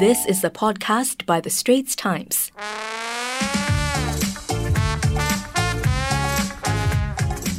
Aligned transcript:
This 0.00 0.24
is 0.24 0.40
the 0.40 0.48
podcast 0.48 1.26
by 1.26 1.42
The 1.42 1.50
Straits 1.50 1.94
Times. 1.94 2.50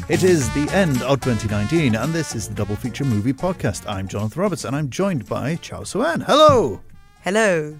It 0.09 0.23
is 0.23 0.51
the 0.55 0.67
end 0.73 1.03
of 1.03 1.21
2019, 1.21 1.93
and 1.93 2.11
this 2.11 2.33
is 2.33 2.47
the 2.47 2.55
Double 2.55 2.75
Feature 2.75 3.05
Movie 3.05 3.31
Podcast. 3.31 3.87
I'm 3.87 4.07
Jonathan 4.07 4.41
Roberts, 4.41 4.65
and 4.65 4.75
I'm 4.75 4.89
joined 4.89 5.29
by 5.29 5.57
Cheow 5.57 5.83
Sue-Ann. 5.83 6.21
Hello! 6.21 6.81
Hello. 7.21 7.79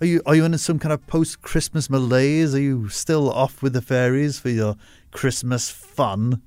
Are 0.00 0.06
you 0.06 0.22
are 0.26 0.34
you 0.34 0.44
in 0.44 0.58
some 0.58 0.80
kind 0.80 0.92
of 0.92 1.06
post 1.06 1.42
Christmas 1.42 1.88
malaise? 1.88 2.52
Are 2.52 2.60
you 2.60 2.88
still 2.88 3.30
off 3.30 3.62
with 3.62 3.74
the 3.74 3.80
fairies 3.80 4.40
for 4.40 4.48
your 4.48 4.74
Christmas 5.12 5.70
fun? 5.70 6.42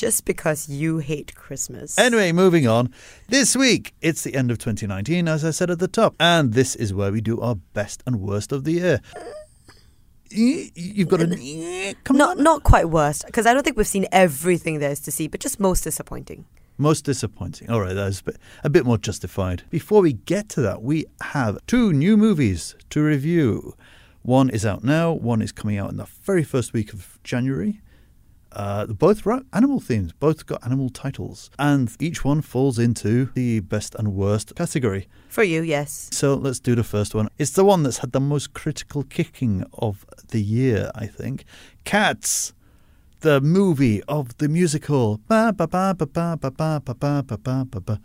Just 0.00 0.24
because 0.24 0.66
you 0.66 0.96
hate 0.96 1.34
Christmas. 1.34 1.98
Anyway, 1.98 2.32
moving 2.32 2.66
on. 2.66 2.90
This 3.28 3.54
week, 3.54 3.92
it's 4.00 4.24
the 4.24 4.34
end 4.34 4.50
of 4.50 4.56
2019, 4.56 5.28
as 5.28 5.44
I 5.44 5.50
said 5.50 5.70
at 5.70 5.78
the 5.78 5.88
top, 5.88 6.14
and 6.18 6.54
this 6.54 6.74
is 6.74 6.94
where 6.94 7.12
we 7.12 7.20
do 7.20 7.38
our 7.42 7.56
best 7.74 8.02
and 8.06 8.18
worst 8.18 8.50
of 8.50 8.64
the 8.64 8.72
year. 8.72 9.02
You've 10.30 11.08
got 11.08 11.20
a 11.20 11.94
come 12.04 12.16
not 12.16 12.38
on. 12.38 12.42
not 12.42 12.62
quite 12.62 12.88
worst, 12.88 13.26
because 13.26 13.44
I 13.44 13.52
don't 13.52 13.62
think 13.62 13.76
we've 13.76 13.86
seen 13.86 14.06
everything 14.10 14.78
there 14.78 14.90
is 14.90 15.00
to 15.00 15.10
see, 15.10 15.28
but 15.28 15.38
just 15.38 15.60
most 15.60 15.84
disappointing. 15.84 16.46
Most 16.78 17.04
disappointing. 17.04 17.68
All 17.68 17.82
right, 17.82 17.92
that's 17.92 18.20
a 18.20 18.24
bit, 18.24 18.36
a 18.64 18.70
bit 18.70 18.86
more 18.86 18.96
justified. 18.96 19.64
Before 19.68 20.00
we 20.00 20.14
get 20.14 20.48
to 20.48 20.62
that, 20.62 20.80
we 20.80 21.04
have 21.20 21.58
two 21.66 21.92
new 21.92 22.16
movies 22.16 22.74
to 22.88 23.02
review. 23.02 23.74
One 24.22 24.48
is 24.48 24.64
out 24.64 24.82
now, 24.82 25.12
one 25.12 25.42
is 25.42 25.52
coming 25.52 25.76
out 25.76 25.90
in 25.90 25.98
the 25.98 26.08
very 26.22 26.42
first 26.42 26.72
week 26.72 26.94
of 26.94 27.18
January. 27.22 27.82
Uh, 28.52 28.86
both 28.86 29.26
animal 29.52 29.80
themes, 29.80 30.12
both 30.12 30.46
got 30.46 30.64
animal 30.64 30.90
titles, 30.90 31.50
and 31.58 31.94
each 32.00 32.24
one 32.24 32.40
falls 32.40 32.78
into 32.78 33.26
the 33.34 33.60
best 33.60 33.94
and 33.94 34.14
worst 34.14 34.54
category. 34.56 35.06
For 35.28 35.44
you, 35.44 35.62
yes. 35.62 36.10
So 36.12 36.34
let's 36.34 36.58
do 36.58 36.74
the 36.74 36.82
first 36.82 37.14
one. 37.14 37.28
It's 37.38 37.52
the 37.52 37.64
one 37.64 37.84
that's 37.84 37.98
had 37.98 38.12
the 38.12 38.20
most 38.20 38.52
critical 38.52 39.04
kicking 39.04 39.64
of 39.74 40.04
the 40.28 40.42
year, 40.42 40.90
I 40.94 41.06
think. 41.06 41.44
Cats, 41.84 42.52
the 43.20 43.40
movie 43.40 44.02
of 44.04 44.36
the 44.38 44.48
musical. 44.48 45.18
Ba 45.28 45.52
ba 45.56 45.68
ba 45.68 45.94
ba 45.96 46.06
ba 46.06 46.36
ba 46.36 46.50
ba 46.50 46.80
ba 46.84 46.94
ba 46.94 47.22
ba 47.22 47.38
ba 47.38 47.64
ba 47.64 47.80
ba. 47.80 48.00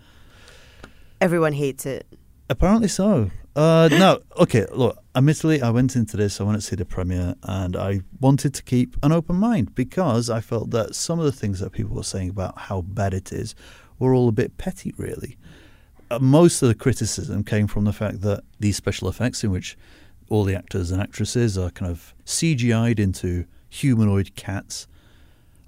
Everyone 1.20 1.54
hates 1.54 1.86
it. 1.86 2.06
Apparently 2.50 2.88
so. 2.88 3.32
Uh, 3.56 3.88
no, 3.90 4.20
okay, 4.38 4.66
look, 4.74 5.02
admittedly, 5.16 5.62
I 5.62 5.70
went 5.70 5.96
into 5.96 6.18
this, 6.18 6.42
I 6.42 6.44
went 6.44 6.58
to 6.58 6.62
see 6.62 6.76
the 6.76 6.84
premiere, 6.84 7.36
and 7.44 7.78
I 7.78 8.02
wanted 8.20 8.54
to 8.56 8.64
keep 8.64 8.98
an 9.02 9.14
open 9.14 9.38
mind 9.38 9.74
because 9.76 10.30
I 10.30 10.42
felt 10.42 10.72
that 10.72 10.94
some 10.94 11.20
of 11.20 11.26
the 11.26 11.32
things 11.32 11.62
that 11.62 11.72
people 11.72 11.96
were 11.96 12.04
saying 12.04 12.32
about 12.32 12.58
how 12.58 12.82
bad 12.82 13.14
it 13.14 13.32
is 13.32 13.56
were 13.98 14.14
all 14.14 14.28
a 14.28 14.34
bit 14.34 14.58
petty, 14.58 14.94
really. 14.98 15.38
Uh, 16.12 16.20
most 16.20 16.62
of 16.62 16.68
the 16.68 16.76
criticism 16.76 17.46
came 17.46 17.66
from 17.66 17.86
the 17.86 17.94
fact 17.94 18.22
that 18.22 18.44
these 18.60 18.76
special 18.76 19.08
effects, 19.08 19.42
in 19.42 19.52
which 19.52 19.78
all 20.30 20.44
the 20.44 20.56
actors 20.56 20.92
and 20.92 21.02
actresses 21.02 21.58
are 21.58 21.70
kind 21.70 21.90
of 21.90 22.14
CGI'd 22.26 23.00
into 23.00 23.46
humanoid 23.70 24.36
cats, 24.36 24.86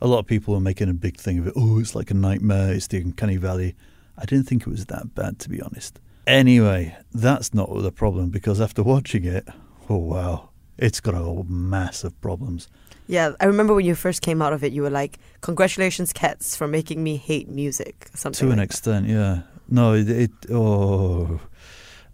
a 0.01 0.07
lot 0.07 0.19
of 0.19 0.25
people 0.25 0.53
were 0.53 0.59
making 0.59 0.89
a 0.89 0.93
big 0.93 1.15
thing 1.15 1.39
of 1.39 1.47
it. 1.47 1.53
Oh, 1.55 1.79
it's 1.79 1.95
like 1.95 2.11
a 2.11 2.15
nightmare, 2.15 2.73
it's 2.73 2.87
the 2.87 2.97
Uncanny 2.97 3.37
Valley. 3.37 3.75
I 4.17 4.25
didn't 4.25 4.45
think 4.45 4.63
it 4.63 4.67
was 4.67 4.87
that 4.87 5.15
bad, 5.15 5.39
to 5.39 5.49
be 5.49 5.61
honest. 5.61 6.01
Anyway, 6.27 6.93
that's 7.13 7.53
not 7.53 7.69
the 7.81 7.91
problem 7.91 8.29
because 8.29 8.59
after 8.59 8.83
watching 8.83 9.23
it, 9.23 9.47
oh 9.89 9.95
wow, 9.95 10.49
it's 10.77 10.99
got 10.99 11.15
a 11.15 11.43
mass 11.45 12.03
of 12.03 12.19
problems. 12.19 12.67
Yeah, 13.07 13.31
I 13.39 13.45
remember 13.45 13.73
when 13.73 13.85
you 13.85 13.95
first 13.95 14.21
came 14.21 14.41
out 14.41 14.51
of 14.51 14.61
it, 14.61 14.73
you 14.73 14.81
were 14.81 14.89
like, 14.89 15.19
"Congratulations, 15.39 16.11
cats, 16.11 16.57
for 16.57 16.67
making 16.67 17.01
me 17.01 17.15
hate 17.15 17.47
music." 17.47 18.09
Something 18.13 18.49
to 18.49 18.51
an 18.51 18.59
like 18.59 18.65
extent, 18.65 19.07
yeah. 19.07 19.43
No, 19.69 19.93
it, 19.93 20.09
it. 20.09 20.31
Oh, 20.51 21.39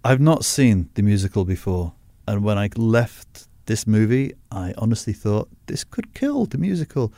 I've 0.03 0.21
not 0.21 0.45
seen 0.45 0.89
the 0.93 1.01
musical 1.01 1.43
before, 1.43 1.93
and 2.27 2.43
when 2.43 2.59
I 2.59 2.69
left 2.75 3.47
this 3.65 3.87
movie, 3.87 4.33
I 4.51 4.75
honestly 4.77 5.13
thought 5.13 5.49
this 5.65 5.83
could 5.83 6.13
kill 6.13 6.45
the 6.45 6.59
musical. 6.59 7.11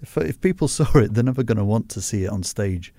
If 0.00 0.16
if 0.16 0.40
people 0.40 0.68
saw 0.78 0.96
it, 0.98 1.12
they're 1.12 1.24
never 1.24 1.42
going 1.42 1.58
to 1.58 1.64
want 1.64 1.88
to 1.90 2.00
see 2.00 2.22
it 2.22 2.30
on 2.30 2.44
stage. 2.44 2.94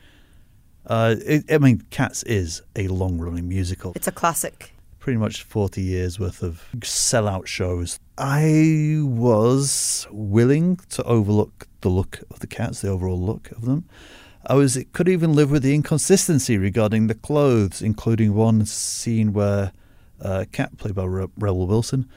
Uh, 0.87 1.15
it, 1.25 1.45
I 1.51 1.57
mean, 1.57 1.83
Cats 1.89 2.23
is 2.23 2.61
a 2.75 2.87
long-running 2.87 3.47
musical. 3.47 3.91
It's 3.95 4.07
a 4.07 4.11
classic. 4.11 4.73
pretty 4.99 5.17
much 5.17 5.43
40 5.43 5.81
years 5.81 6.19
worth 6.19 6.41
of 6.41 6.65
sellout 6.79 7.45
shows. 7.47 7.99
I 8.17 9.01
was 9.03 10.07
willing 10.09 10.77
to 10.89 11.03
overlook 11.03 11.67
the 11.81 11.89
look 11.89 12.23
of 12.31 12.39
the 12.39 12.47
cats, 12.47 12.81
the 12.81 12.89
overall 12.89 13.19
look 13.21 13.51
of 13.51 13.65
them. 13.65 13.85
I 14.45 14.53
was 14.55 14.77
it 14.77 14.93
could 14.93 15.09
even 15.09 15.33
live 15.33 15.51
with 15.51 15.61
the 15.63 15.75
inconsistency 15.75 16.57
regarding 16.57 17.07
the 17.07 17.15
clothes, 17.15 17.81
including 17.81 18.33
one 18.33 18.65
scene 18.65 19.33
where 19.33 19.73
uh, 20.23 20.39
a 20.41 20.45
cat 20.45 20.77
played 20.77 20.95
by 20.95 21.03
Re- 21.03 21.27
Rebel 21.37 21.67
Wilson 21.67 22.09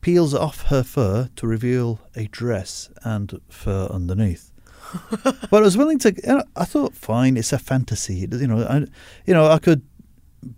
peels 0.00 0.32
off 0.34 0.62
her 0.68 0.82
fur 0.82 1.28
to 1.36 1.46
reveal 1.46 2.00
a 2.16 2.26
dress 2.28 2.88
and 3.04 3.40
fur 3.48 3.86
underneath. 3.90 4.47
but 5.50 5.54
I 5.54 5.60
was 5.60 5.76
willing 5.76 5.98
to. 6.00 6.14
You 6.14 6.36
know, 6.36 6.44
I 6.56 6.64
thought, 6.64 6.94
fine, 6.94 7.36
it's 7.36 7.52
a 7.52 7.58
fantasy. 7.58 8.26
You 8.30 8.46
know, 8.46 8.64
I, 8.64 8.86
you 9.26 9.34
know, 9.34 9.46
I 9.46 9.58
could 9.58 9.82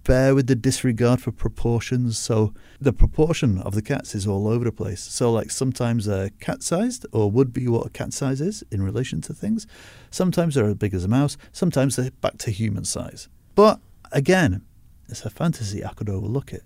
bear 0.05 0.35
with 0.35 0.47
the 0.47 0.55
disregard 0.55 1.21
for 1.23 1.33
proportions. 1.33 2.19
So 2.19 2.53
the 2.81 2.93
proportion 2.93 3.59
of 3.61 3.75
the 3.75 3.83
cats 3.83 4.15
is 4.15 4.27
all 4.27 4.49
over 4.49 4.65
the 4.65 4.73
place. 4.73 5.01
So 5.01 5.33
like 5.33 5.51
sometimes 5.51 6.07
they're 6.07 6.31
cat-sized 6.41 7.07
or 7.13 7.31
would 7.31 7.53
be 7.53 7.69
what 7.69 7.87
a 7.87 7.91
cat 7.91 8.13
size 8.13 8.41
is 8.41 8.63
in 8.71 8.83
relation 8.83 9.21
to 9.23 9.35
things. 9.35 9.67
Sometimes 10.11 10.55
they're 10.55 10.67
as 10.67 10.75
big 10.75 10.95
as 10.95 11.05
a 11.05 11.09
mouse. 11.09 11.37
Sometimes 11.53 11.97
they're 11.97 12.11
back 12.11 12.39
to 12.39 12.51
human 12.51 12.85
size. 12.85 13.29
But 13.55 13.81
again, 14.13 14.63
it's 15.09 15.25
a 15.25 15.31
fantasy. 15.31 15.85
I 15.85 15.93
could 15.93 16.09
overlook 16.09 16.53
it. 16.53 16.63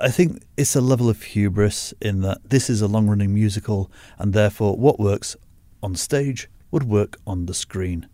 I 0.00 0.10
think 0.10 0.42
it's 0.56 0.76
a 0.76 0.80
level 0.80 1.08
of 1.08 1.20
hubris 1.22 1.92
in 2.00 2.20
that 2.20 2.50
this 2.50 2.70
is 2.70 2.80
a 2.80 2.86
long-running 2.86 3.34
musical, 3.34 3.90
and 4.16 4.32
therefore 4.32 4.76
what 4.76 5.00
works 5.00 5.36
on 5.82 5.96
stage 5.96 6.48
would 6.70 6.84
work 6.84 7.16
on 7.26 7.46
the 7.46 7.54
screen. 7.54 8.08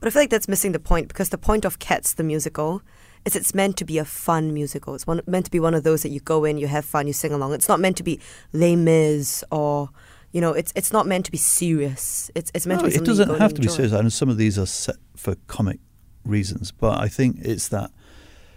But 0.00 0.08
I 0.08 0.10
feel 0.10 0.22
like 0.22 0.30
that's 0.30 0.48
missing 0.48 0.72
the 0.72 0.78
point 0.78 1.08
because 1.08 1.30
the 1.30 1.38
point 1.38 1.64
of 1.64 1.78
Cats, 1.78 2.14
the 2.14 2.22
musical, 2.22 2.82
is 3.24 3.34
it's 3.34 3.54
meant 3.54 3.76
to 3.78 3.84
be 3.84 3.98
a 3.98 4.04
fun 4.04 4.54
musical. 4.54 4.94
It's 4.94 5.06
one, 5.06 5.20
meant 5.26 5.46
to 5.46 5.50
be 5.50 5.60
one 5.60 5.74
of 5.74 5.82
those 5.82 6.02
that 6.02 6.10
you 6.10 6.20
go 6.20 6.44
in, 6.44 6.56
you 6.58 6.68
have 6.68 6.84
fun, 6.84 7.06
you 7.06 7.12
sing 7.12 7.32
along. 7.32 7.52
It's 7.52 7.68
not 7.68 7.80
meant 7.80 7.96
to 7.96 8.02
be 8.02 8.20
Les 8.52 8.76
Mis 8.76 9.42
or, 9.50 9.90
you 10.32 10.40
know, 10.40 10.52
it's 10.52 10.72
it's 10.76 10.92
not 10.92 11.06
meant 11.06 11.24
to 11.26 11.32
be 11.32 11.38
serious. 11.38 12.30
It's 12.34 12.52
it's 12.54 12.66
meant 12.66 12.82
No, 12.82 12.88
to 12.88 12.94
be 12.94 13.02
it 13.02 13.06
doesn't 13.06 13.38
have 13.38 13.54
to 13.54 13.60
be 13.60 13.68
serious. 13.68 13.92
I 13.92 14.02
know 14.02 14.08
some 14.08 14.28
of 14.28 14.36
these 14.36 14.58
are 14.58 14.66
set 14.66 14.96
for 15.16 15.34
comic 15.46 15.80
reasons, 16.24 16.70
but 16.70 17.00
I 17.00 17.08
think 17.08 17.38
it's 17.40 17.68
that 17.68 17.90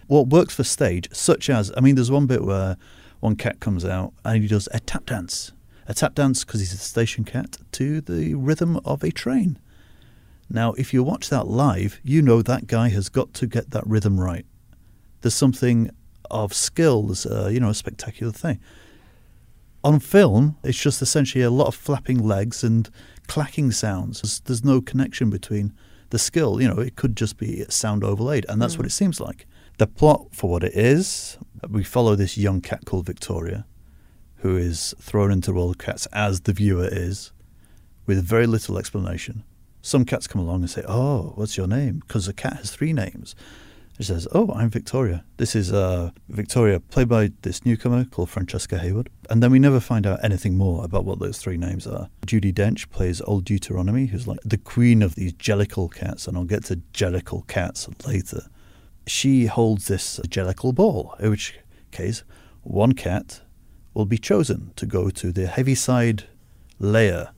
what 0.06 0.28
works 0.28 0.54
for 0.54 0.64
stage, 0.64 1.08
such 1.12 1.50
as 1.50 1.72
I 1.76 1.80
mean, 1.80 1.96
there's 1.96 2.10
one 2.10 2.26
bit 2.26 2.44
where 2.44 2.76
one 3.20 3.36
cat 3.36 3.60
comes 3.60 3.84
out 3.84 4.12
and 4.24 4.42
he 4.42 4.48
does 4.48 4.68
a 4.72 4.80
tap 4.80 5.06
dance, 5.06 5.52
a 5.86 5.94
tap 5.94 6.14
dance 6.14 6.44
because 6.44 6.60
he's 6.60 6.72
a 6.72 6.78
station 6.78 7.24
cat 7.24 7.58
to 7.72 8.00
the 8.00 8.34
rhythm 8.34 8.78
of 8.84 9.02
a 9.02 9.10
train. 9.10 9.58
Now, 10.48 10.72
if 10.74 10.92
you 10.92 11.02
watch 11.02 11.28
that 11.30 11.46
live, 11.46 12.00
you 12.02 12.22
know 12.22 12.42
that 12.42 12.66
guy 12.66 12.90
has 12.90 13.08
got 13.08 13.32
to 13.34 13.46
get 13.46 13.70
that 13.70 13.86
rhythm 13.86 14.20
right. 14.20 14.44
There's 15.22 15.34
something 15.34 15.90
of 16.30 16.52
skill. 16.52 17.04
There's 17.04 17.26
uh, 17.26 17.48
you 17.52 17.60
know 17.60 17.70
a 17.70 17.74
spectacular 17.74 18.32
thing 18.32 18.60
on 19.84 20.00
film, 20.00 20.56
it's 20.62 20.80
just 20.80 21.02
essentially 21.02 21.42
a 21.42 21.50
lot 21.50 21.66
of 21.66 21.74
flapping 21.74 22.18
legs 22.18 22.62
and 22.62 22.88
clacking 23.26 23.72
sounds. 23.72 24.20
There's, 24.20 24.40
there's 24.40 24.64
no 24.64 24.80
connection 24.80 25.30
between 25.30 25.72
the 26.10 26.18
skill. 26.18 26.60
You 26.60 26.68
know, 26.68 26.80
it 26.80 26.96
could 26.96 27.16
just 27.16 27.36
be 27.36 27.64
sound 27.68 28.04
overlaid, 28.04 28.46
and 28.48 28.60
that's 28.60 28.76
what 28.76 28.86
it 28.86 28.90
seems 28.90 29.20
like. 29.20 29.46
The 29.78 29.86
plot, 29.86 30.28
for 30.32 30.50
what 30.50 30.62
it 30.62 30.74
is, 30.74 31.38
we 31.68 31.82
follow 31.82 32.14
this 32.14 32.38
young 32.38 32.60
cat 32.60 32.84
called 32.84 33.06
Victoria, 33.06 33.66
who 34.42 34.56
is 34.56 34.92
thrown 35.00 35.30
into 35.30 35.50
the 35.52 35.56
world 35.56 35.70
of 35.70 35.78
cats 35.78 36.06
as 36.12 36.40
the 36.40 36.52
viewer 36.52 36.88
is, 36.90 37.32
with 38.06 38.24
very 38.24 38.46
little 38.46 38.76
explanation. 38.76 39.44
Some 39.80 40.04
cats 40.04 40.26
come 40.26 40.40
along 40.40 40.62
and 40.62 40.70
say, 40.70 40.82
"Oh, 40.86 41.32
what's 41.36 41.56
your 41.56 41.68
name?" 41.68 42.02
Because 42.06 42.26
a 42.26 42.32
cat 42.32 42.56
has 42.56 42.70
three 42.72 42.92
names. 42.92 43.36
She 43.96 44.02
says, 44.02 44.26
"Oh, 44.32 44.52
I'm 44.52 44.68
Victoria. 44.68 45.24
This 45.36 45.54
is 45.54 45.72
uh, 45.72 46.10
Victoria, 46.28 46.80
played 46.80 47.08
by 47.08 47.30
this 47.42 47.64
newcomer 47.64 48.04
called 48.04 48.30
Francesca 48.30 48.78
Hayward." 48.78 49.10
And 49.30 49.42
then 49.42 49.52
we 49.52 49.60
never 49.60 49.78
find 49.78 50.08
out 50.08 50.24
anything 50.24 50.56
more 50.56 50.84
about 50.84 51.04
what 51.04 51.20
those 51.20 51.38
three 51.38 51.56
names 51.56 51.86
are. 51.86 52.08
Judi 52.26 52.52
Dench 52.52 52.90
plays 52.90 53.20
Old 53.20 53.44
Deuteronomy, 53.44 54.06
who's 54.06 54.26
like 54.26 54.40
the 54.44 54.58
queen 54.58 55.02
of 55.02 55.14
these 55.14 55.32
jellicle 55.34 55.92
cats, 55.92 56.26
and 56.26 56.36
I'll 56.36 56.44
get 56.44 56.64
to 56.64 56.80
jellicle 56.92 57.46
cats 57.46 57.88
later. 58.04 58.48
She 59.06 59.46
holds 59.46 59.86
this 59.86 60.18
jellicle 60.26 60.74
ball, 60.74 61.14
in 61.20 61.30
which 61.30 61.54
case 61.92 62.24
one 62.62 62.92
cat 62.92 63.42
will 63.94 64.06
be 64.06 64.18
chosen 64.18 64.72
to 64.76 64.86
go 64.86 65.10
to 65.10 65.32
the 65.32 65.46
Heaviside 65.46 66.24
layer, 66.78 67.30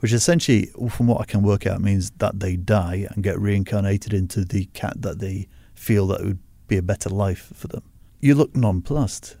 which 0.00 0.12
essentially, 0.12 0.66
from 0.90 1.06
what 1.06 1.20
I 1.20 1.24
can 1.24 1.42
work 1.42 1.66
out, 1.66 1.80
means 1.80 2.10
that 2.18 2.40
they 2.40 2.56
die 2.56 3.06
and 3.10 3.22
get 3.22 3.38
reincarnated 3.38 4.12
into 4.12 4.44
the 4.44 4.66
cat 4.66 5.00
that 5.02 5.20
they 5.20 5.48
feel 5.74 6.06
that 6.08 6.22
would 6.22 6.38
be 6.68 6.76
a 6.76 6.82
better 6.82 7.10
life 7.10 7.52
for 7.54 7.68
them. 7.68 7.82
You 8.20 8.34
look 8.34 8.54
nonplussed. 8.54 9.36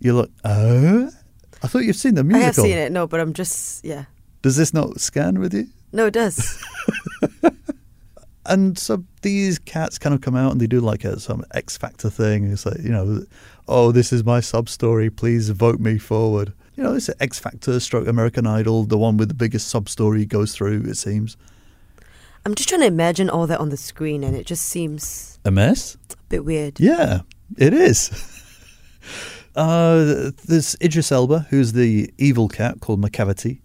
You 0.00 0.14
look, 0.14 0.30
oh? 0.44 1.10
I 1.62 1.66
thought 1.66 1.84
you've 1.84 1.96
seen 1.96 2.14
the 2.14 2.24
musical. 2.24 2.42
I 2.42 2.46
have 2.46 2.54
seen 2.56 2.78
it, 2.78 2.92
no, 2.92 3.06
but 3.06 3.20
I'm 3.20 3.32
just, 3.32 3.84
yeah. 3.84 4.04
Does 4.42 4.56
this 4.56 4.74
not 4.74 5.00
scan 5.00 5.40
with 5.40 5.54
you? 5.54 5.68
No, 5.92 6.06
it 6.06 6.12
does. 6.12 6.62
And 8.46 8.78
so 8.78 9.04
these 9.22 9.58
cats 9.58 9.98
kind 9.98 10.14
of 10.14 10.20
come 10.20 10.36
out 10.36 10.52
and 10.52 10.60
they 10.60 10.66
do 10.66 10.80
like 10.80 11.04
a 11.04 11.18
some 11.18 11.44
X 11.52 11.76
Factor 11.76 12.10
thing. 12.10 12.50
It's 12.50 12.66
like 12.66 12.78
you 12.78 12.90
know, 12.90 13.24
oh, 13.68 13.92
this 13.92 14.12
is 14.12 14.24
my 14.24 14.40
sub 14.40 14.68
story. 14.68 15.10
Please 15.10 15.50
vote 15.50 15.80
me 15.80 15.98
forward. 15.98 16.52
You 16.74 16.82
know, 16.82 16.94
it's 16.94 17.08
X 17.20 17.38
Factor, 17.38 17.78
stroke 17.80 18.08
American 18.08 18.46
Idol, 18.46 18.84
the 18.84 18.98
one 18.98 19.16
with 19.16 19.28
the 19.28 19.34
biggest 19.34 19.68
sub 19.68 19.88
story 19.88 20.26
goes 20.26 20.54
through. 20.54 20.82
It 20.82 20.96
seems 20.96 21.36
I'm 22.46 22.54
just 22.54 22.68
trying 22.68 22.82
to 22.82 22.86
imagine 22.86 23.30
all 23.30 23.46
that 23.46 23.58
on 23.58 23.70
the 23.70 23.76
screen, 23.76 24.22
and 24.22 24.36
it 24.36 24.44
just 24.46 24.66
seems 24.66 25.38
a 25.44 25.50
mess. 25.50 25.96
a 26.12 26.16
bit 26.28 26.44
weird. 26.44 26.78
Yeah, 26.78 27.20
it 27.56 27.72
is. 27.72 28.10
uh, 29.56 30.30
there's 30.44 30.76
Idris 30.82 31.10
Elba, 31.10 31.46
who's 31.48 31.72
the 31.72 32.12
evil 32.18 32.48
cat 32.48 32.80
called 32.80 33.00
Macavity, 33.00 33.62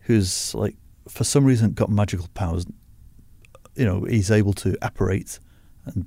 who's 0.00 0.54
like 0.54 0.76
for 1.08 1.24
some 1.24 1.44
reason 1.46 1.72
got 1.72 1.88
magical 1.88 2.28
powers. 2.34 2.66
You 3.80 3.86
know, 3.86 4.04
he's 4.04 4.30
able 4.30 4.52
to 4.64 4.76
apparate 4.82 5.38
and 5.86 6.06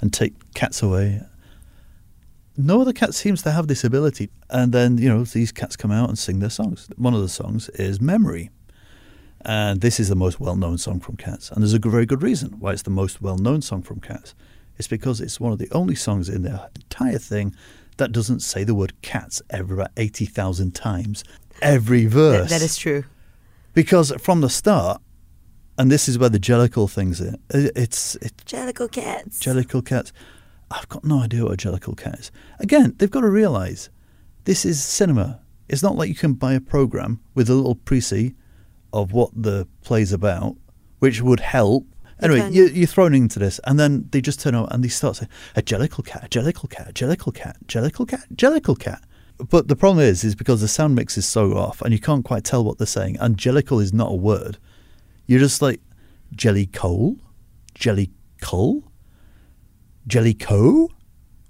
and 0.00 0.12
take 0.12 0.34
cats 0.54 0.82
away. 0.82 1.22
No 2.56 2.80
other 2.80 2.92
cat 2.92 3.14
seems 3.14 3.42
to 3.42 3.52
have 3.52 3.68
this 3.68 3.84
ability. 3.84 4.30
And 4.50 4.72
then, 4.72 4.98
you 4.98 5.08
know, 5.08 5.22
these 5.24 5.52
cats 5.52 5.76
come 5.76 5.92
out 5.92 6.08
and 6.08 6.18
sing 6.18 6.40
their 6.40 6.50
songs. 6.50 6.88
One 6.96 7.14
of 7.14 7.20
the 7.20 7.28
songs 7.28 7.68
is 7.70 8.00
Memory. 8.00 8.50
And 9.42 9.80
this 9.80 10.00
is 10.00 10.08
the 10.08 10.16
most 10.16 10.40
well 10.40 10.56
known 10.56 10.78
song 10.78 10.98
from 10.98 11.16
Cats. 11.16 11.50
And 11.52 11.62
there's 11.62 11.74
a 11.74 11.78
very 11.78 12.06
good 12.06 12.22
reason 12.22 12.56
why 12.58 12.72
it's 12.72 12.82
the 12.82 12.90
most 12.90 13.22
well 13.22 13.38
known 13.38 13.62
song 13.62 13.82
from 13.82 14.00
Cats. 14.00 14.34
It's 14.76 14.88
because 14.88 15.20
it's 15.20 15.38
one 15.38 15.52
of 15.52 15.58
the 15.58 15.70
only 15.70 15.94
songs 15.94 16.28
in 16.28 16.42
the 16.42 16.68
entire 16.74 17.18
thing 17.18 17.54
that 17.98 18.10
doesn't 18.10 18.40
say 18.40 18.64
the 18.64 18.74
word 18.74 19.00
cats 19.02 19.42
ever 19.50 19.74
about 19.74 19.90
80,000 19.96 20.74
times 20.74 21.22
every 21.62 22.06
verse. 22.06 22.50
That 22.50 22.62
is 22.62 22.76
true. 22.76 23.04
Because 23.74 24.12
from 24.20 24.40
the 24.40 24.50
start, 24.50 25.00
and 25.78 25.90
this 25.90 26.08
is 26.08 26.18
where 26.18 26.28
the 26.28 26.40
Jellicle 26.40 26.90
thing's 26.90 27.20
in, 27.20 27.38
it's, 27.50 28.16
it's 28.16 28.44
Jellicle 28.44 28.90
cats. 28.90 29.38
Jellicle 29.38 29.86
cats. 29.86 30.12
I've 30.70 30.88
got 30.88 31.04
no 31.04 31.22
idea 31.22 31.44
what 31.44 31.54
a 31.54 31.56
Jellicle 31.56 31.96
cat 31.96 32.18
is. 32.18 32.32
Again, 32.58 32.94
they've 32.98 33.10
got 33.10 33.22
to 33.22 33.28
realise 33.28 33.88
this 34.44 34.64
is 34.64 34.82
cinema. 34.82 35.40
It's 35.68 35.82
not 35.82 35.96
like 35.96 36.08
you 36.08 36.14
can 36.14 36.34
buy 36.34 36.54
a 36.54 36.60
program 36.60 37.20
with 37.34 37.48
a 37.48 37.54
little 37.54 37.76
precis 37.76 38.32
of 38.92 39.12
what 39.12 39.30
the 39.34 39.66
play's 39.82 40.12
about, 40.12 40.56
which 40.98 41.22
would 41.22 41.40
help. 41.40 41.86
Anyway, 42.20 42.50
you, 42.50 42.66
you're 42.66 42.86
thrown 42.86 43.14
into 43.14 43.38
this, 43.38 43.60
and 43.64 43.78
then 43.78 44.08
they 44.10 44.20
just 44.20 44.40
turn 44.40 44.54
out 44.54 44.72
and 44.72 44.82
they 44.82 44.88
start 44.88 45.16
saying 45.16 45.30
a 45.54 45.62
Jellicle 45.62 46.04
cat, 46.04 46.24
a 46.24 46.28
Jellicle 46.28 46.68
cat, 46.68 46.88
a 46.88 46.92
Jellicle 46.92 47.32
cat, 47.32 47.56
Jellicle 47.66 48.08
cat, 48.08 48.24
Jellicle 48.34 48.78
cat. 48.78 49.02
But 49.38 49.68
the 49.68 49.76
problem 49.76 50.04
is, 50.04 50.24
is 50.24 50.34
because 50.34 50.60
the 50.60 50.66
sound 50.66 50.96
mix 50.96 51.16
is 51.16 51.26
so 51.26 51.56
off, 51.56 51.80
and 51.82 51.92
you 51.92 52.00
can't 52.00 52.24
quite 52.24 52.42
tell 52.42 52.64
what 52.64 52.78
they're 52.78 52.86
saying. 52.88 53.18
And 53.20 53.36
Jellicle 53.36 53.80
is 53.80 53.92
not 53.92 54.10
a 54.10 54.16
word. 54.16 54.58
You're 55.28 55.38
just 55.38 55.62
like 55.62 55.80
jelly 56.32 56.66
coal, 56.66 57.18
jelly 57.74 58.10
coal, 58.40 58.82
Jellico? 60.08 60.88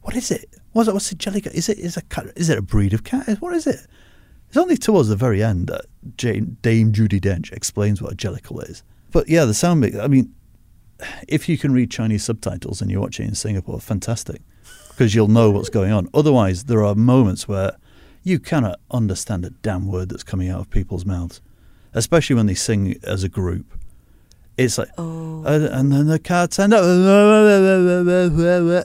What 0.02 0.16
is 0.16 0.30
it? 0.30 0.56
What's 0.72 0.88
it? 0.88 0.92
What's 0.92 1.12
it? 1.12 1.18
Jellico? 1.18 1.50
Is 1.50 1.68
it? 1.68 1.78
Is 1.78 1.96
a 1.96 2.02
cat? 2.02 2.26
Is 2.36 2.50
it 2.50 2.58
a 2.58 2.62
breed 2.62 2.92
of 2.92 3.04
cat? 3.04 3.40
What 3.40 3.54
is 3.54 3.66
it? 3.66 3.86
It's 4.48 4.56
only 4.56 4.76
towards 4.76 5.08
the 5.08 5.16
very 5.16 5.42
end 5.42 5.68
that 5.68 5.86
Jane, 6.16 6.56
Dame 6.62 6.92
Judi 6.92 7.20
Dench 7.20 7.52
explains 7.52 8.02
what 8.02 8.12
a 8.12 8.16
jellicle 8.16 8.68
is. 8.68 8.82
But 9.12 9.28
yeah, 9.28 9.44
the 9.44 9.54
sound 9.54 9.80
mix. 9.80 9.96
I 9.96 10.08
mean, 10.08 10.34
if 11.28 11.48
you 11.48 11.56
can 11.56 11.72
read 11.72 11.90
Chinese 11.90 12.24
subtitles 12.24 12.82
and 12.82 12.90
you're 12.90 13.00
watching 13.00 13.28
in 13.28 13.34
Singapore, 13.34 13.80
fantastic, 13.80 14.42
because 14.88 15.14
you'll 15.14 15.28
know 15.28 15.50
what's 15.50 15.70
going 15.70 15.92
on. 15.92 16.08
Otherwise, 16.12 16.64
there 16.64 16.84
are 16.84 16.94
moments 16.94 17.46
where 17.46 17.76
you 18.22 18.40
cannot 18.40 18.80
understand 18.90 19.44
a 19.44 19.50
damn 19.50 19.86
word 19.86 20.08
that's 20.08 20.24
coming 20.24 20.48
out 20.48 20.60
of 20.60 20.70
people's 20.70 21.06
mouths, 21.06 21.40
especially 21.94 22.36
when 22.36 22.46
they 22.46 22.54
sing 22.54 22.96
as 23.02 23.24
a 23.24 23.28
group. 23.28 23.66
It's 24.56 24.76
like, 24.78 24.88
Oh. 24.98 25.44
uh, 25.44 25.68
and 25.72 25.92
then 25.92 26.06
the 26.08 26.18
cats 26.18 26.58
end 26.58 26.74
up. 26.74 26.82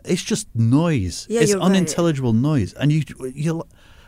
It's 0.05 0.23
just 0.23 0.47
noise. 0.55 1.25
Yeah, 1.29 1.41
it's 1.41 1.51
you're 1.51 1.59
right. 1.59 1.65
unintelligible 1.65 2.33
noise, 2.33 2.73
and 2.73 2.91
you, 2.91 3.03
you. 3.33 3.63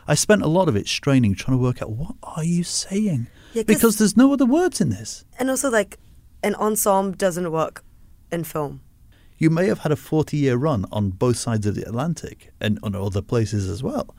I 0.08 0.14
spent 0.14 0.42
a 0.42 0.46
lot 0.48 0.68
of 0.68 0.76
it 0.76 0.86
straining, 0.86 1.34
trying 1.34 1.56
to 1.58 1.62
work 1.62 1.82
out 1.82 1.90
what 1.90 2.14
are 2.22 2.44
you 2.44 2.62
saying, 2.62 3.26
Yeah, 3.52 3.62
'cause- 3.62 3.66
because 3.66 3.96
there's 3.98 4.16
no 4.16 4.32
other 4.32 4.46
words 4.46 4.80
in 4.80 4.90
this. 4.90 5.24
And 5.38 5.50
also, 5.50 5.68
like, 5.70 5.98
an 6.44 6.54
ensemble 6.54 7.16
doesn't 7.16 7.50
work 7.50 7.82
in 8.30 8.44
film. 8.44 8.80
You 9.38 9.50
may 9.50 9.66
have 9.66 9.80
had 9.80 9.90
a 9.92 9.96
40 9.96 10.36
year 10.36 10.56
run 10.56 10.86
on 10.92 11.10
both 11.10 11.36
sides 11.36 11.66
of 11.66 11.74
the 11.74 11.82
Atlantic 11.82 12.52
and 12.60 12.78
on 12.84 12.94
other 12.94 13.20
places 13.20 13.68
as 13.68 13.82
well. 13.82 14.14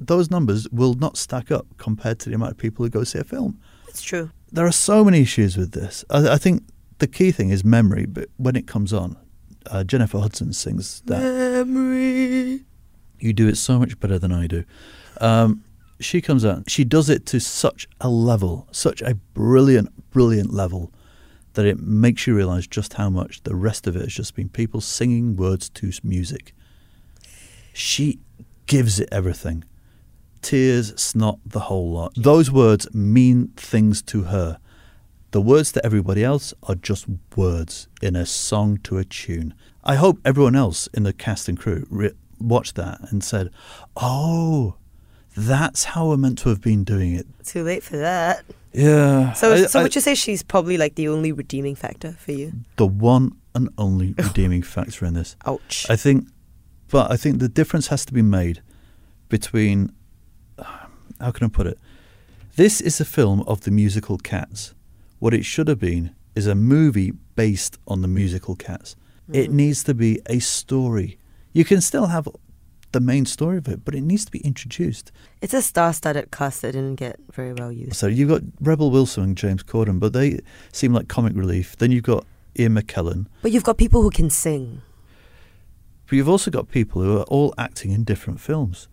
Those 0.00 0.30
numbers 0.30 0.66
will 0.70 0.94
not 0.94 1.18
stack 1.18 1.50
up 1.50 1.66
compared 1.76 2.18
to 2.20 2.30
the 2.30 2.34
amount 2.34 2.52
of 2.52 2.56
people 2.56 2.84
who 2.84 2.90
go 2.90 3.04
see 3.04 3.18
a 3.18 3.24
film. 3.24 3.60
It's 3.86 4.00
true. 4.00 4.30
There 4.50 4.66
are 4.66 4.72
so 4.72 5.04
many 5.04 5.20
issues 5.20 5.58
with 5.58 5.72
this. 5.72 6.04
I, 6.08 6.30
I 6.30 6.38
think 6.38 6.64
the 6.98 7.06
key 7.06 7.32
thing 7.32 7.50
is 7.50 7.64
memory, 7.64 8.06
but 8.06 8.28
when 8.38 8.56
it 8.56 8.66
comes 8.66 8.94
on, 8.94 9.16
uh, 9.66 9.84
Jennifer 9.84 10.18
Hudson 10.18 10.54
sings 10.54 11.02
that. 11.02 11.20
Memory. 11.20 12.64
You 13.18 13.32
do 13.34 13.46
it 13.46 13.56
so 13.56 13.78
much 13.78 14.00
better 14.00 14.18
than 14.18 14.32
I 14.32 14.46
do. 14.46 14.64
Um, 15.20 15.64
she 16.00 16.22
comes 16.22 16.46
out, 16.46 16.70
she 16.70 16.82
does 16.84 17.10
it 17.10 17.26
to 17.26 17.38
such 17.38 17.86
a 18.00 18.08
level, 18.08 18.66
such 18.72 19.02
a 19.02 19.14
brilliant, 19.34 20.10
brilliant 20.10 20.50
level, 20.50 20.90
that 21.52 21.66
it 21.66 21.78
makes 21.78 22.26
you 22.26 22.34
realize 22.34 22.66
just 22.66 22.94
how 22.94 23.10
much 23.10 23.42
the 23.42 23.54
rest 23.54 23.86
of 23.86 23.96
it 23.96 24.02
has 24.02 24.14
just 24.14 24.34
been 24.34 24.48
people 24.48 24.80
singing 24.80 25.36
words 25.36 25.68
to 25.68 25.92
music. 26.02 26.54
She 27.74 28.18
gives 28.66 28.98
it 28.98 29.10
everything 29.12 29.64
tears, 30.42 30.92
snot, 31.00 31.38
the 31.44 31.60
whole 31.60 31.90
lot. 31.92 32.12
Those 32.16 32.50
words 32.50 32.92
mean 32.94 33.48
things 33.56 34.02
to 34.02 34.24
her. 34.24 34.58
The 35.32 35.40
words 35.40 35.70
to 35.72 35.84
everybody 35.86 36.24
else 36.24 36.52
are 36.64 36.74
just 36.74 37.06
words 37.36 37.88
in 38.02 38.16
a 38.16 38.26
song 38.26 38.78
to 38.84 38.98
a 38.98 39.04
tune. 39.04 39.54
I 39.84 39.94
hope 39.94 40.18
everyone 40.24 40.56
else 40.56 40.88
in 40.92 41.04
the 41.04 41.12
cast 41.12 41.48
and 41.48 41.58
crew 41.58 41.86
re- 41.90 42.12
watched 42.40 42.74
that 42.76 43.00
and 43.10 43.22
said, 43.22 43.50
"Oh, 43.96 44.74
that's 45.36 45.84
how 45.84 46.08
we're 46.08 46.16
meant 46.16 46.38
to 46.38 46.48
have 46.48 46.60
been 46.60 46.82
doing 46.84 47.14
it." 47.14 47.26
Too 47.44 47.62
late 47.62 47.82
for 47.82 47.96
that. 47.98 48.44
Yeah. 48.72 49.32
So, 49.34 49.52
I- 49.52 49.66
so 49.66 49.80
I- 49.80 49.82
would 49.84 49.94
you 49.94 50.00
say 50.00 50.14
she's 50.14 50.42
probably 50.42 50.76
like 50.76 50.96
the 50.96 51.06
only 51.08 51.32
redeeming 51.32 51.74
factor 51.76 52.12
for 52.18 52.32
you? 52.32 52.52
the 52.76 52.86
one 52.86 53.32
and 53.54 53.68
only 53.78 54.14
redeeming 54.18 54.62
factor 54.62 55.04
in 55.04 55.14
this? 55.14 55.36
Ouch. 55.46 55.86
I 55.88 55.96
think, 55.96 56.26
but 56.88 57.10
I 57.10 57.16
think 57.16 57.38
the 57.38 57.48
difference 57.48 57.86
has 57.88 58.04
to 58.06 58.12
be 58.12 58.22
made 58.22 58.62
between. 59.28 59.92
How 61.20 61.30
can 61.30 61.46
I 61.46 61.48
put 61.50 61.66
it? 61.66 61.78
This 62.56 62.80
is 62.80 63.00
a 63.00 63.04
film 63.04 63.42
of 63.42 63.62
the 63.62 63.70
musical 63.70 64.18
Cats. 64.18 64.74
What 65.18 65.34
it 65.34 65.44
should 65.44 65.68
have 65.68 65.78
been 65.78 66.14
is 66.34 66.46
a 66.46 66.54
movie 66.54 67.12
based 67.36 67.78
on 67.86 68.00
the 68.02 68.08
musical 68.08 68.56
Cats. 68.56 68.96
It 69.32 69.50
mm. 69.50 69.54
needs 69.54 69.84
to 69.84 69.94
be 69.94 70.20
a 70.26 70.38
story. 70.38 71.18
You 71.52 71.64
can 71.64 71.80
still 71.80 72.06
have 72.06 72.28
the 72.92 73.00
main 73.00 73.26
story 73.26 73.58
of 73.58 73.68
it, 73.68 73.84
but 73.84 73.94
it 73.94 74.00
needs 74.00 74.24
to 74.24 74.32
be 74.32 74.40
introduced. 74.40 75.12
It's 75.40 75.54
a 75.54 75.62
star-studded 75.62 76.30
cast 76.30 76.62
that 76.62 76.72
didn't 76.72 76.96
get 76.96 77.20
very 77.32 77.52
well 77.52 77.70
used. 77.70 77.94
So 77.94 78.06
you've 78.06 78.28
got 78.28 78.42
Rebel 78.60 78.90
Wilson 78.90 79.22
and 79.22 79.36
James 79.36 79.62
Corden, 79.62 80.00
but 80.00 80.12
they 80.12 80.40
seem 80.72 80.92
like 80.92 81.08
comic 81.08 81.36
relief. 81.36 81.76
Then 81.76 81.92
you've 81.92 82.04
got 82.04 82.26
Ian 82.58 82.74
McKellen, 82.74 83.26
But 83.42 83.52
you've 83.52 83.62
got 83.62 83.78
people 83.78 84.02
who 84.02 84.10
can 84.10 84.30
sing. 84.30 84.82
But 86.06 86.16
you've 86.16 86.28
also 86.28 86.50
got 86.50 86.70
people 86.70 87.02
who 87.02 87.18
are 87.18 87.24
all 87.24 87.54
acting 87.56 87.92
in 87.92 88.02
different 88.02 88.40
films. 88.40 88.88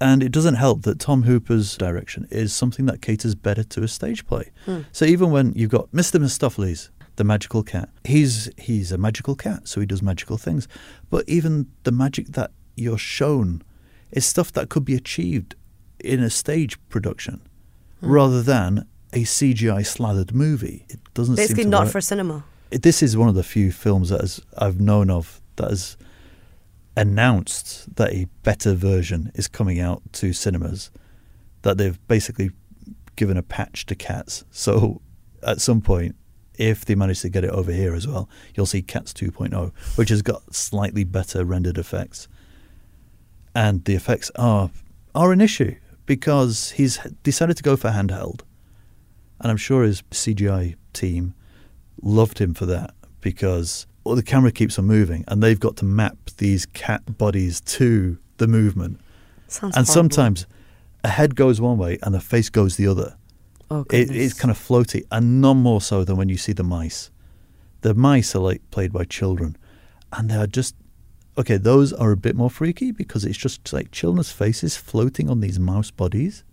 And 0.00 0.22
it 0.22 0.32
doesn't 0.32 0.54
help 0.56 0.82
that 0.82 0.98
Tom 0.98 1.22
Hooper's 1.22 1.76
direction 1.76 2.26
is 2.30 2.52
something 2.52 2.86
that 2.86 3.00
caters 3.00 3.34
better 3.34 3.62
to 3.64 3.82
a 3.82 3.88
stage 3.88 4.26
play. 4.26 4.50
Hmm. 4.66 4.80
So 4.92 5.04
even 5.04 5.30
when 5.30 5.52
you've 5.54 5.70
got 5.70 5.90
Mr. 5.92 6.20
Mistoffelees, 6.20 6.90
the 7.16 7.24
magical 7.24 7.62
cat, 7.62 7.88
he's 8.04 8.50
he's 8.58 8.90
a 8.92 8.98
magical 8.98 9.36
cat, 9.36 9.68
so 9.68 9.80
he 9.80 9.86
does 9.86 10.02
magical 10.02 10.36
things. 10.36 10.66
But 11.10 11.24
even 11.28 11.68
the 11.84 11.92
magic 11.92 12.26
that 12.28 12.50
you're 12.76 12.98
shown 12.98 13.62
is 14.10 14.26
stuff 14.26 14.52
that 14.54 14.68
could 14.68 14.84
be 14.84 14.94
achieved 14.96 15.54
in 16.00 16.20
a 16.20 16.28
stage 16.30 16.76
production 16.88 17.40
Hmm. 18.00 18.10
rather 18.10 18.42
than 18.42 18.86
a 19.12 19.22
CGI 19.24 19.82
slathered 19.86 20.34
movie. 20.34 20.84
It 20.88 20.98
doesn't 21.14 21.36
Basically, 21.36 21.62
seem 21.62 21.70
to 21.70 21.76
not 21.76 21.84
work 21.84 21.92
for 21.92 22.00
cinema. 22.00 22.44
it- 22.72 22.82
this 22.82 23.00
is 23.00 23.16
one 23.16 23.28
of 23.28 23.36
the 23.36 23.44
few 23.44 23.70
films 23.70 24.08
that 24.08 24.20
has, 24.20 24.40
I've 24.58 24.80
known 24.80 25.08
of 25.08 25.40
that 25.56 25.70
has 25.70 25.96
announced 26.96 27.96
that 27.96 28.12
a 28.12 28.26
better 28.42 28.74
version 28.74 29.30
is 29.34 29.48
coming 29.48 29.80
out 29.80 30.02
to 30.14 30.32
cinemas. 30.32 30.90
That 31.62 31.78
they've 31.78 31.98
basically 32.08 32.50
given 33.16 33.36
a 33.36 33.42
patch 33.42 33.86
to 33.86 33.94
Cats. 33.94 34.44
So 34.50 35.00
at 35.42 35.60
some 35.60 35.80
point, 35.80 36.16
if 36.56 36.84
they 36.84 36.94
manage 36.94 37.20
to 37.20 37.28
get 37.28 37.44
it 37.44 37.50
over 37.50 37.72
here 37.72 37.94
as 37.94 38.06
well, 38.06 38.28
you'll 38.54 38.66
see 38.66 38.82
Cats 38.82 39.12
2.0, 39.12 39.72
which 39.96 40.08
has 40.10 40.22
got 40.22 40.54
slightly 40.54 41.04
better 41.04 41.44
rendered 41.44 41.78
effects. 41.78 42.28
And 43.54 43.84
the 43.84 43.94
effects 43.94 44.30
are 44.36 44.70
are 45.14 45.32
an 45.32 45.40
issue 45.40 45.76
because 46.06 46.72
he's 46.72 46.98
decided 47.22 47.56
to 47.56 47.62
go 47.62 47.76
for 47.76 47.90
handheld. 47.90 48.40
And 49.40 49.50
I'm 49.50 49.56
sure 49.56 49.84
his 49.84 50.02
CGI 50.10 50.74
team 50.92 51.34
loved 52.02 52.38
him 52.38 52.54
for 52.54 52.66
that 52.66 52.94
because 53.20 53.86
well, 54.04 54.16
the 54.16 54.22
camera 54.22 54.52
keeps 54.52 54.78
on 54.78 54.84
moving 54.86 55.24
and 55.28 55.42
they've 55.42 55.60
got 55.60 55.76
to 55.76 55.84
map 55.84 56.16
these 56.38 56.66
cat 56.66 57.16
bodies 57.18 57.60
to 57.62 58.18
the 58.36 58.46
movement. 58.46 59.00
Sounds 59.48 59.76
and 59.76 59.86
horrible. 59.86 59.92
sometimes 59.94 60.46
a 61.02 61.08
head 61.08 61.36
goes 61.36 61.60
one 61.60 61.78
way 61.78 61.98
and 62.02 62.14
the 62.14 62.20
face 62.20 62.50
goes 62.50 62.76
the 62.76 62.86
other. 62.86 63.16
Oh, 63.70 63.84
It, 63.90 64.10
it's 64.10 64.34
kind 64.34 64.50
of 64.50 64.58
floaty, 64.58 65.04
and 65.10 65.40
none 65.40 65.56
more 65.56 65.80
so 65.80 66.04
than 66.04 66.16
when 66.16 66.28
you 66.28 66.36
see 66.36 66.52
the 66.52 66.62
mice. 66.62 67.10
The 67.80 67.94
mice 67.94 68.34
are 68.36 68.40
like 68.40 68.60
played 68.70 68.92
by 68.92 69.04
children, 69.04 69.56
and 70.12 70.30
they 70.30 70.36
are 70.36 70.46
just 70.46 70.74
okay. 71.38 71.56
Those 71.56 71.92
are 71.92 72.10
a 72.12 72.16
bit 72.16 72.36
more 72.36 72.50
freaky 72.50 72.92
because 72.92 73.24
it's 73.24 73.38
just 73.38 73.72
like 73.72 73.90
children's 73.90 74.30
faces 74.30 74.76
floating 74.76 75.30
on 75.30 75.40
these 75.40 75.58
mouse 75.58 75.90
bodies. 75.90 76.44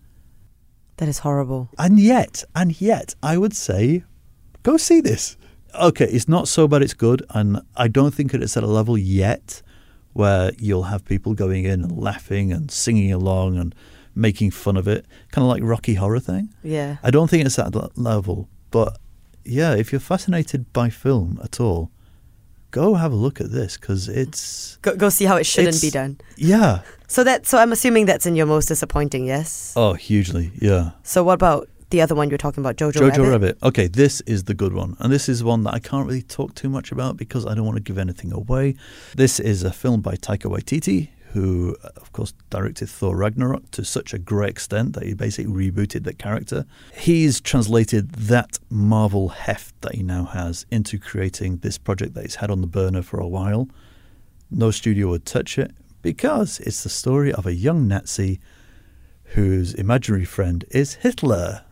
That 0.98 1.10
is 1.10 1.20
horrible. 1.20 1.70
And 1.78 2.00
yet, 2.00 2.44
and 2.56 2.80
yet, 2.80 3.16
I 3.22 3.38
would 3.38 3.56
say, 3.56 4.04
go 4.64 4.78
see 4.78 5.02
this. 5.02 5.36
Okay, 5.74 6.06
it's 6.06 6.28
not 6.28 6.48
so 6.48 6.68
bad 6.68 6.82
it's 6.82 6.94
good, 6.94 7.26
and 7.32 7.62
I 7.76 7.88
don't 7.88 8.14
think 8.14 8.34
it's 8.34 8.58
at 8.58 8.64
a 8.64 8.68
level 8.68 8.98
yet 8.98 9.62
where 10.14 10.52
you'll 10.58 10.84
have 10.84 11.06
people 11.06 11.34
going 11.34 11.64
in 11.66 11.82
and 11.84 11.98
laughing 11.98 12.52
and 12.52 12.70
singing 12.70 13.14
along 13.14 13.58
and 13.58 13.74
making 14.14 14.52
fun 14.52 14.76
of 14.76 14.88
it, 14.88 15.06
kind 15.32 15.44
of 15.44 15.50
like 15.50 15.64
Rocky 15.64 15.94
Horror 15.96 16.20
thing. 16.20 16.50
Yeah. 16.64 16.98
I 17.02 17.12
don't 17.12 17.30
think 17.30 17.46
it's 17.46 17.58
at 17.58 17.72
that 17.72 17.98
level, 17.98 18.50
but 18.72 18.98
yeah, 19.46 19.74
if 19.74 19.92
you're 19.94 20.02
fascinated 20.02 20.72
by 20.74 20.90
film 20.90 21.40
at 21.42 21.62
all, 21.62 21.92
go 22.72 22.96
have 22.96 23.14
a 23.14 23.16
look 23.16 23.40
at 23.40 23.52
this 23.52 23.78
because 23.78 24.10
it's 24.10 24.78
Go, 24.82 24.96
go 24.98 25.10
see 25.10 25.26
how 25.26 25.38
it 25.38 25.46
shouldn't 25.46 25.82
be 25.82 25.90
done. 25.90 26.20
yeah, 26.36 26.82
So 27.08 27.24
that 27.24 27.46
so 27.48 27.58
I'm 27.58 27.72
assuming 27.72 28.06
that's 28.06 28.26
in 28.26 28.36
your 28.36 28.46
most 28.48 28.68
disappointing, 28.68 29.26
yes? 29.26 29.74
oh, 29.78 29.94
hugely, 29.94 30.52
yeah. 30.60 30.92
So 31.04 31.24
what 31.24 31.34
about 31.36 31.70
the 31.92 32.02
other 32.02 32.16
one 32.16 32.30
you're 32.30 32.38
talking 32.38 32.64
about, 32.64 32.78
Jojo, 32.78 32.94
Jojo 32.94 33.10
Rabbit? 33.10 33.30
Rabbit. 33.30 33.58
Okay, 33.64 33.88
this 33.88 34.22
is 34.22 34.46
the 34.46 34.54
good 34.54 34.74
one. 34.74 34.98
And 35.00 35.14
this 35.14 35.30
is 35.30 35.44
one 35.44 35.64
that 35.64 35.74
I 35.74 35.80
can't 35.80 36.08
really 36.08 36.24
talk 36.24 36.56
too 36.56 36.70
much 36.70 36.92
about 36.92 37.18
because 37.18 37.46
I 37.46 37.54
don't 37.54 37.66
want 37.66 37.78
to 37.78 37.84
give 37.84 37.98
anything 37.98 38.32
away. 38.32 38.76
This 39.16 39.40
is 39.40 39.64
a 39.64 39.72
film 39.72 40.02
by 40.02 40.16
Taika 40.16 40.50
Waititi, 40.50 41.10
who, 41.34 41.78
of 41.96 42.12
course, 42.12 42.34
directed 42.50 42.90
Thor 42.90 43.16
Ragnarok 43.16 43.72
to 43.72 43.86
such 43.86 44.14
a 44.14 44.20
great 44.20 44.50
extent 44.50 44.94
that 44.94 45.04
he 45.04 45.14
basically 45.14 45.72
rebooted 45.72 46.04
the 46.04 46.14
character. 46.14 46.66
He's 46.96 47.40
translated 47.40 48.12
that 48.14 48.60
Marvel 48.70 49.30
heft 49.30 49.80
that 49.82 49.96
he 49.96 50.04
now 50.04 50.26
has 50.26 50.66
into 50.72 50.98
creating 50.98 51.58
this 51.58 51.78
project 51.78 52.14
that 52.16 52.24
he's 52.24 52.36
had 52.36 52.52
on 52.52 52.62
the 52.62 52.68
burner 52.68 53.02
for 53.02 53.20
a 53.20 53.28
while. 53.28 53.70
No 54.50 54.72
studio 54.72 55.10
would 55.10 55.26
touch 55.26 55.58
it 55.58 55.72
because 56.02 56.60
it's 56.62 56.84
the 56.84 56.90
story 56.90 57.32
of 57.32 57.46
a 57.46 57.54
young 57.54 57.88
Nazi 57.88 58.40
whose 59.36 59.74
imaginary 59.74 60.26
friend 60.26 60.66
is 60.72 60.96
Hitler. 60.96 61.64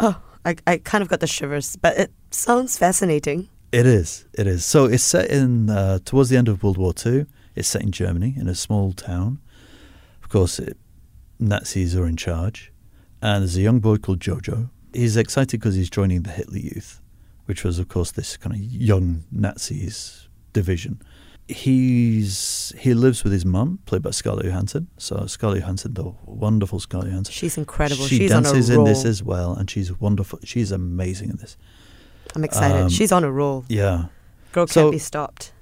Oh, 0.00 0.20
I, 0.44 0.56
I 0.66 0.78
kind 0.78 1.02
of 1.02 1.08
got 1.08 1.20
the 1.20 1.26
shivers, 1.26 1.76
but 1.76 1.96
it 1.98 2.10
sounds 2.30 2.78
fascinating. 2.78 3.48
It 3.70 3.86
is. 3.86 4.24
It 4.32 4.46
is. 4.46 4.64
So 4.64 4.86
it's 4.86 5.04
set 5.04 5.30
in 5.30 5.70
uh, 5.70 5.98
towards 6.04 6.30
the 6.30 6.36
end 6.36 6.48
of 6.48 6.62
World 6.62 6.78
War 6.78 6.92
Two. 6.92 7.26
It's 7.54 7.68
set 7.68 7.82
in 7.82 7.92
Germany 7.92 8.34
in 8.36 8.48
a 8.48 8.54
small 8.54 8.92
town. 8.92 9.40
Of 10.22 10.28
course, 10.28 10.58
it, 10.58 10.76
Nazis 11.38 11.94
are 11.94 12.06
in 12.06 12.16
charge, 12.16 12.72
and 13.20 13.42
there's 13.42 13.56
a 13.56 13.60
young 13.60 13.80
boy 13.80 13.96
called 13.96 14.20
Jojo. 14.20 14.70
He's 14.92 15.16
excited 15.16 15.60
because 15.60 15.74
he's 15.74 15.90
joining 15.90 16.22
the 16.22 16.30
Hitler 16.30 16.58
Youth, 16.58 17.00
which 17.44 17.62
was, 17.62 17.78
of 17.78 17.88
course, 17.88 18.10
this 18.10 18.36
kind 18.36 18.54
of 18.54 18.60
young 18.60 19.24
Nazis 19.30 20.28
division. 20.52 21.00
He's 21.50 22.72
he 22.78 22.94
lives 22.94 23.24
with 23.24 23.32
his 23.32 23.44
mum, 23.44 23.80
played 23.86 24.02
by 24.02 24.10
Scarlett 24.10 24.46
Johansson. 24.46 24.88
So 24.98 25.26
Scarlett 25.26 25.60
Johansson, 25.60 25.94
the 25.94 26.12
wonderful 26.24 26.80
Scarlett 26.80 27.10
Johansson. 27.10 27.32
She's 27.32 27.58
incredible. 27.58 28.06
She 28.06 28.18
she's 28.18 28.30
dances 28.30 28.70
on 28.70 28.74
a 28.74 28.78
roll. 28.78 28.86
in 28.86 28.92
this 28.92 29.04
as 29.04 29.22
well, 29.22 29.52
and 29.54 29.68
she's 29.68 29.98
wonderful. 29.98 30.38
She's 30.44 30.70
amazing 30.70 31.30
in 31.30 31.36
this. 31.36 31.56
I'm 32.34 32.44
excited. 32.44 32.82
um, 32.82 32.88
she's 32.88 33.12
on 33.12 33.24
a 33.24 33.30
roll. 33.32 33.64
Yeah. 33.68 34.04
Girl 34.52 34.66
so- 34.66 34.82
can't 34.82 34.92
be 34.92 34.98
stopped. 34.98 35.52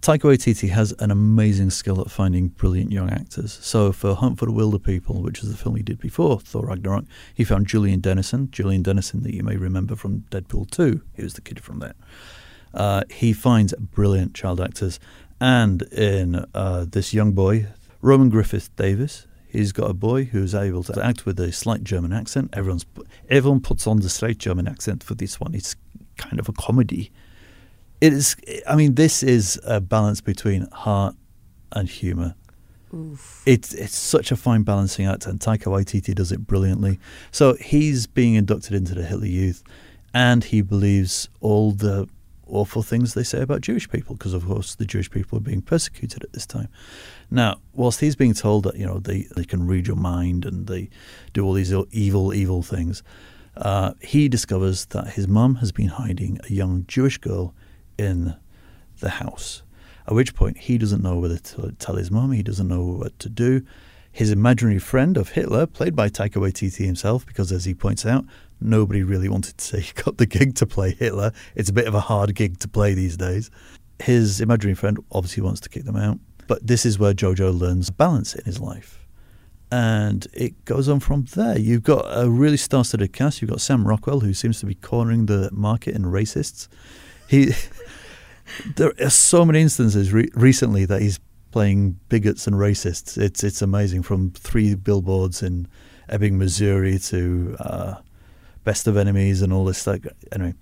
Taika 0.00 0.20
Waititi 0.20 0.68
has 0.68 0.92
an 1.00 1.10
amazing 1.10 1.70
skill 1.70 2.00
at 2.00 2.08
finding 2.08 2.48
brilliant 2.48 2.92
young 2.92 3.10
actors. 3.10 3.58
So 3.62 3.90
for 3.90 4.14
Hunt 4.14 4.38
for 4.38 4.46
the 4.46 4.52
Wilderpeople, 4.52 5.22
which 5.22 5.42
is 5.42 5.50
the 5.50 5.56
film 5.56 5.74
he 5.74 5.82
did 5.82 5.98
before 5.98 6.38
Thor 6.38 6.66
Ragnarok, 6.66 7.04
he 7.34 7.42
found 7.42 7.66
Julian 7.66 7.98
Dennison. 7.98 8.48
Julian 8.52 8.82
Dennison 8.84 9.24
that 9.24 9.34
you 9.34 9.42
may 9.42 9.56
remember 9.56 9.96
from 9.96 10.20
Deadpool 10.30 10.70
2. 10.70 11.02
He 11.14 11.22
was 11.24 11.34
the 11.34 11.40
kid 11.40 11.58
from 11.58 11.80
there. 11.80 11.94
Uh, 12.72 13.02
he 13.10 13.32
finds 13.32 13.74
brilliant 13.74 14.34
child 14.34 14.60
actors. 14.60 15.00
And 15.40 15.82
in 15.82 16.46
uh, 16.54 16.86
this 16.88 17.14
young 17.14 17.32
boy, 17.32 17.66
Roman 18.02 18.28
Griffin 18.28 18.60
Davis, 18.76 19.26
he's 19.46 19.72
got 19.72 19.90
a 19.90 19.94
boy 19.94 20.24
who's 20.24 20.54
able 20.54 20.82
to 20.84 21.04
act 21.04 21.26
with 21.26 21.38
a 21.40 21.52
slight 21.52 21.84
German 21.84 22.12
accent. 22.12 22.50
Everyone's 22.52 22.86
everyone 23.28 23.60
puts 23.60 23.86
on 23.86 24.00
the 24.00 24.08
slight 24.08 24.38
German 24.38 24.66
accent 24.66 25.02
for 25.02 25.14
this 25.14 25.40
one. 25.40 25.54
It's 25.54 25.76
kind 26.16 26.38
of 26.40 26.48
a 26.48 26.52
comedy. 26.52 27.10
It 28.00 28.12
is. 28.12 28.36
I 28.68 28.76
mean, 28.76 28.94
this 28.94 29.22
is 29.22 29.60
a 29.64 29.80
balance 29.80 30.20
between 30.20 30.68
heart 30.70 31.16
and 31.72 31.88
humour. 31.88 32.34
It's 33.44 33.74
it's 33.74 33.96
such 33.96 34.32
a 34.32 34.36
fine 34.36 34.62
balancing 34.62 35.06
act, 35.06 35.26
and 35.26 35.38
Taika 35.38 35.64
Waititi 35.64 36.14
does 36.14 36.32
it 36.32 36.46
brilliantly. 36.46 36.98
So 37.30 37.54
he's 37.54 38.06
being 38.06 38.34
inducted 38.34 38.74
into 38.74 38.94
the 38.94 39.04
Hitler 39.04 39.26
Youth, 39.26 39.62
and 40.14 40.44
he 40.44 40.62
believes 40.62 41.28
all 41.40 41.72
the 41.72 42.08
awful 42.48 42.82
things 42.82 43.14
they 43.14 43.22
say 43.22 43.40
about 43.40 43.60
Jewish 43.60 43.88
people, 43.88 44.14
because 44.14 44.34
of 44.34 44.46
course 44.46 44.74
the 44.74 44.84
Jewish 44.84 45.10
people 45.10 45.38
are 45.38 45.42
being 45.42 45.62
persecuted 45.62 46.22
at 46.24 46.32
this 46.32 46.46
time. 46.46 46.68
Now, 47.30 47.60
whilst 47.72 48.00
he's 48.00 48.16
being 48.16 48.34
told 48.34 48.64
that 48.64 48.76
you 48.76 48.86
know 48.86 48.98
they, 48.98 49.26
they 49.36 49.44
can 49.44 49.66
read 49.66 49.86
your 49.86 49.96
mind 49.96 50.44
and 50.44 50.66
they 50.66 50.90
do 51.32 51.44
all 51.44 51.52
these 51.52 51.72
evil 51.92 52.34
evil 52.34 52.62
things, 52.62 53.02
uh, 53.56 53.92
he 54.00 54.28
discovers 54.28 54.86
that 54.86 55.10
his 55.10 55.26
mum 55.26 55.56
has 55.56 55.72
been 55.72 55.88
hiding 55.88 56.38
a 56.48 56.52
young 56.52 56.84
Jewish 56.86 57.18
girl 57.18 57.54
in 57.98 58.36
the 59.00 59.10
house. 59.10 59.62
At 60.06 60.14
which 60.14 60.34
point 60.34 60.56
he 60.58 60.78
doesn't 60.78 61.02
know 61.02 61.18
whether 61.18 61.36
to 61.36 61.72
tell 61.78 61.96
his 61.96 62.10
mum, 62.10 62.32
he 62.32 62.42
doesn't 62.42 62.68
know 62.68 62.82
what 62.82 63.18
to 63.18 63.28
do. 63.28 63.62
His 64.10 64.30
imaginary 64.30 64.78
friend 64.78 65.16
of 65.16 65.30
Hitler, 65.30 65.66
played 65.66 65.94
by 65.94 66.08
Taika 66.08 66.40
Waititi 66.40 66.86
himself, 66.86 67.26
because 67.26 67.52
as 67.52 67.66
he 67.66 67.74
points 67.74 68.06
out, 68.06 68.24
nobody 68.60 69.02
really 69.02 69.28
wanted 69.28 69.58
to 69.58 69.64
say 69.64 69.80
he 69.82 69.92
got 69.92 70.18
the 70.18 70.26
gig 70.26 70.54
to 70.56 70.66
play 70.66 70.94
Hitler. 70.94 71.32
It's 71.54 71.70
a 71.70 71.72
bit 71.72 71.86
of 71.86 71.94
a 71.94 72.00
hard 72.00 72.34
gig 72.34 72.58
to 72.60 72.68
play 72.68 72.94
these 72.94 73.16
days. 73.16 73.50
His 74.00 74.40
imaginary 74.40 74.74
friend 74.74 74.98
obviously 75.10 75.42
wants 75.42 75.60
to 75.60 75.68
kick 75.68 75.84
them 75.84 75.96
out, 75.96 76.18
but 76.46 76.66
this 76.66 76.86
is 76.86 76.98
where 76.98 77.12
Jojo 77.12 77.58
learns 77.58 77.90
balance 77.90 78.34
in 78.34 78.44
his 78.44 78.60
life. 78.60 79.06
And 79.70 80.26
it 80.32 80.64
goes 80.64 80.88
on 80.88 81.00
from 81.00 81.24
there. 81.34 81.58
You've 81.58 81.82
got 81.82 82.06
a 82.06 82.30
really 82.30 82.56
star-studded 82.56 83.12
cast. 83.12 83.42
You've 83.42 83.50
got 83.50 83.60
Sam 83.60 83.86
Rockwell, 83.86 84.20
who 84.20 84.32
seems 84.32 84.60
to 84.60 84.66
be 84.66 84.74
cornering 84.74 85.26
the 85.26 85.50
market 85.52 85.94
in 85.94 86.04
racists. 86.04 86.68
He, 87.28 87.52
there 88.76 88.94
are 88.98 89.10
so 89.10 89.44
many 89.44 89.60
instances 89.60 90.10
re- 90.12 90.30
recently 90.34 90.86
that 90.86 91.02
he's 91.02 91.20
playing 91.50 91.98
bigots 92.08 92.46
and 92.46 92.56
racists. 92.56 93.18
It's 93.18 93.44
it's 93.44 93.62
amazing. 93.62 94.02
From 94.02 94.30
three 94.30 94.74
billboards 94.74 95.42
in 95.42 95.68
Ebbing, 96.08 96.38
Missouri, 96.38 96.98
to 96.98 97.56
uh, 97.60 97.94
Best 98.68 98.86
of 98.86 98.98
Enemies, 98.98 99.40
and 99.40 99.50
all 99.50 99.64
this 99.64 99.78
stuff. 99.78 100.00
Anyway, 100.30 100.52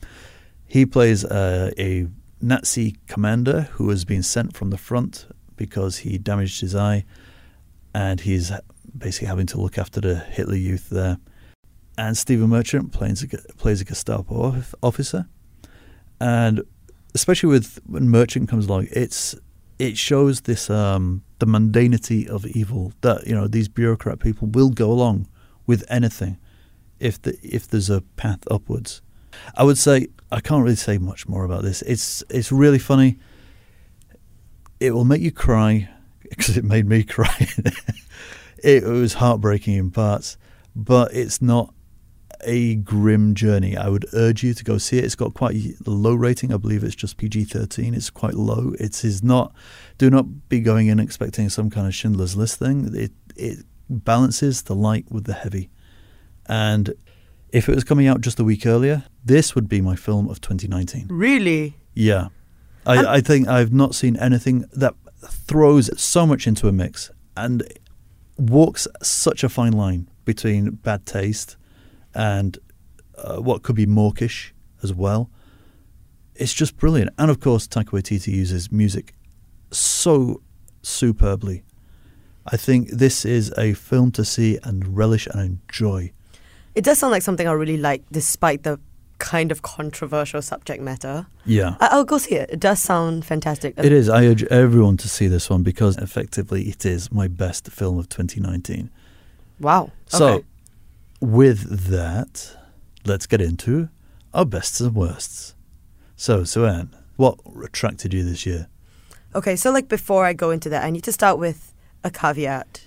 he 0.65 0.87
plays 0.87 1.25
uh, 1.25 1.73
a 1.77 2.07
Nazi 2.41 2.95
commander 3.09 3.63
who 3.73 3.91
has 3.91 4.05
been 4.05 4.23
sent 4.23 4.57
from 4.57 4.71
the 4.71 4.79
front 4.79 5.27
because 5.57 5.99
he 5.99 6.17
damaged 6.17 6.61
his 6.61 6.77
eye, 6.77 7.05
and 7.93 8.21
he's 8.21 8.53
basically 8.97 9.27
having 9.27 9.47
to 9.47 9.61
look 9.61 9.77
after 9.77 10.01
the 10.01 10.15
Hitler 10.15 10.55
Youth 10.55 10.89
there. 10.89 11.19
And 11.99 12.17
Stephen 12.17 12.49
Merchant 12.49 12.93
plays 12.93 13.25
a, 13.25 13.55
plays 13.55 13.81
a 13.81 13.85
Gestapo 13.85 14.63
officer, 14.85 15.27
and 16.21 16.63
especially 17.13 17.49
with 17.49 17.81
when 17.87 18.09
Merchant 18.09 18.49
comes 18.49 18.67
along, 18.67 18.87
it's 18.93 19.35
it 19.81 19.99
shows 19.99 20.43
this 20.43 20.71
um, 20.71 21.25
the 21.41 21.47
mundanity 21.47 22.29
of 22.29 22.47
evil 22.47 22.93
that 23.01 23.27
you 23.27 23.35
know 23.35 23.49
these 23.49 23.67
bureaucrat 23.67 24.21
people 24.21 24.47
will 24.47 24.71
go 24.71 24.93
along 24.93 25.27
with 25.67 25.83
anything 25.89 26.39
if 27.01 27.21
the 27.23 27.39
if 27.43 27.69
there's 27.69 27.91
a 27.91 28.01
path 28.17 28.41
upwards. 28.51 29.03
I 29.55 29.65
would 29.65 29.79
say 29.79 30.09
I 30.33 30.41
can't 30.41 30.63
really 30.63 30.77
say 30.77 30.99
much 30.99 31.29
more 31.29 31.45
about 31.45 31.63
this. 31.63 31.83
It's 31.83 32.25
it's 32.31 32.51
really 32.51 32.79
funny. 32.79 33.19
It 34.81 34.93
will 34.93 35.05
make 35.05 35.23
you 35.23 35.33
cry 35.33 35.89
because 36.31 36.57
it 36.57 36.65
made 36.65 36.87
me 36.87 37.03
cry. 37.17 37.49
it 38.59 38.85
was 38.85 39.15
heartbreaking 39.15 39.75
in 39.75 39.91
parts, 39.91 40.37
but 40.75 41.15
it's 41.15 41.41
not 41.41 41.73
a 42.45 42.77
grim 42.77 43.35
journey. 43.35 43.77
I 43.77 43.89
would 43.89 44.07
urge 44.13 44.43
you 44.43 44.55
to 44.55 44.65
go 44.65 44.79
see 44.79 44.99
it. 44.99 45.05
It's 45.05 45.15
got 45.15 45.35
quite 45.35 45.57
a 45.57 45.91
low 45.91 46.15
rating. 46.15 46.53
I 46.53 46.57
believe 46.57 46.85
it's 46.85 46.95
just 46.95 47.17
PG 47.17 47.45
thirteen. 47.45 47.95
It's 47.95 48.11
quite 48.11 48.35
low. 48.35 48.75
It 48.79 49.05
is 49.05 49.23
not. 49.23 49.55
Do 49.99 50.11
not 50.11 50.49
be 50.49 50.61
going 50.61 50.89
in 50.89 51.01
expecting 51.01 51.49
some 51.49 51.71
kind 51.71 51.87
of 51.87 51.95
Schindler's 51.95 52.37
List 52.37 52.59
thing. 52.59 52.95
It 52.95 53.13
it 53.37 53.65
balances 53.89 54.63
the 54.63 54.75
light 54.75 55.07
with 55.11 55.25
the 55.25 55.33
heavy, 55.35 55.71
and 56.49 56.95
if 57.51 57.69
it 57.69 57.75
was 57.75 57.85
coming 57.85 58.07
out 58.07 58.21
just 58.21 58.39
a 58.41 58.45
week 58.45 58.67
earlier, 58.67 59.05
this 59.25 59.55
would 59.55 59.69
be 59.69 59.81
my 59.81 59.97
film 59.97 60.29
of 60.29 60.41
2019. 60.41 61.07
Really? 61.09 61.77
Yeah, 61.95 62.29
I, 62.85 63.17
I 63.17 63.21
think 63.21 63.49
I've 63.49 63.73
not 63.73 63.95
seen 63.95 64.17
anything 64.17 64.65
that 64.73 64.95
throws 65.19 65.91
so 66.01 66.27
much 66.27 66.47
into 66.47 66.69
a 66.69 66.73
mix 66.73 67.11
and 67.37 67.63
walks 68.39 68.87
such 69.03 69.43
a 69.43 69.49
fine 69.49 69.73
line 69.73 70.09
between 70.25 70.71
bad 70.71 71.07
taste 71.07 71.57
and 72.15 72.59
uh, 73.17 73.37
what 73.37 73.63
could 73.63 73.77
be 73.77 73.87
mawkish 73.87 74.55
as 74.83 74.93
well. 74.93 75.31
It's 76.35 76.53
just 76.53 76.77
brilliant, 76.77 77.11
and 77.17 77.31
of 77.31 77.41
course, 77.41 77.67
Taika 77.67 77.91
Waititi 77.91 78.29
uses 78.29 78.71
music 78.71 79.15
so 79.71 80.43
superbly. 80.83 81.65
I 82.47 82.57
think 82.57 82.91
this 82.91 83.25
is 83.25 83.53
a 83.57 83.73
film 83.73 84.13
to 84.13 84.25
see 84.25 84.59
and 84.63 84.97
relish 84.97 85.27
and 85.27 85.41
enjoy. 85.41 86.13
It 86.77 86.85
does 86.85 86.99
sound 86.99 87.11
like 87.11 87.23
something 87.23 87.49
I 87.49 87.53
really 87.53 87.79
like, 87.79 88.05
despite 88.13 88.63
the 88.63 88.79
kind 89.19 89.51
of 89.51 89.63
controversial 89.63 90.43
subject 90.43 90.83
matter. 90.83 91.27
Yeah. 91.47 91.77
I- 91.81 91.89
I'll 91.93 92.05
go 92.05 92.19
see 92.19 92.35
it. 92.35 92.51
It 92.51 92.61
does 92.61 92.81
sound 92.83 93.25
fantastic. 93.25 93.75
It 93.79 93.93
is. 93.93 94.11
I 94.11 94.27
urge 94.27 94.45
everyone 94.45 94.99
to 94.99 95.09
see 95.09 95.27
this 95.27 95.49
one 95.49 95.63
because 95.63 95.97
effectively 95.97 96.69
it 96.69 96.85
is 96.85 97.11
my 97.11 97.29
best 97.29 97.71
film 97.73 97.99
of 97.99 98.11
2019. 98.11 98.91
Wow. 99.59 99.85
Okay. 99.85 99.91
So, 100.09 100.45
with 101.21 101.89
that, 101.89 102.57
let's 103.07 103.27
get 103.27 103.41
into 103.41 103.89
our 104.35 104.45
bests 104.45 104.81
and 104.81 104.95
worsts. 104.95 105.55
So, 106.15 106.45
Sue-Ann, 106.45 106.95
what 107.17 107.39
attracted 107.65 108.13
you 108.13 108.23
this 108.23 108.45
year? 108.45 108.69
Okay, 109.35 109.57
so 109.57 109.71
like 109.71 109.89
before 109.89 110.27
I 110.27 110.35
go 110.35 110.51
into 110.51 110.69
that, 110.69 110.85
I 110.85 110.91
need 110.91 111.05
to 111.05 111.13
start 111.13 111.39
with 111.39 111.73
a 112.05 112.11
caveat. 112.11 112.86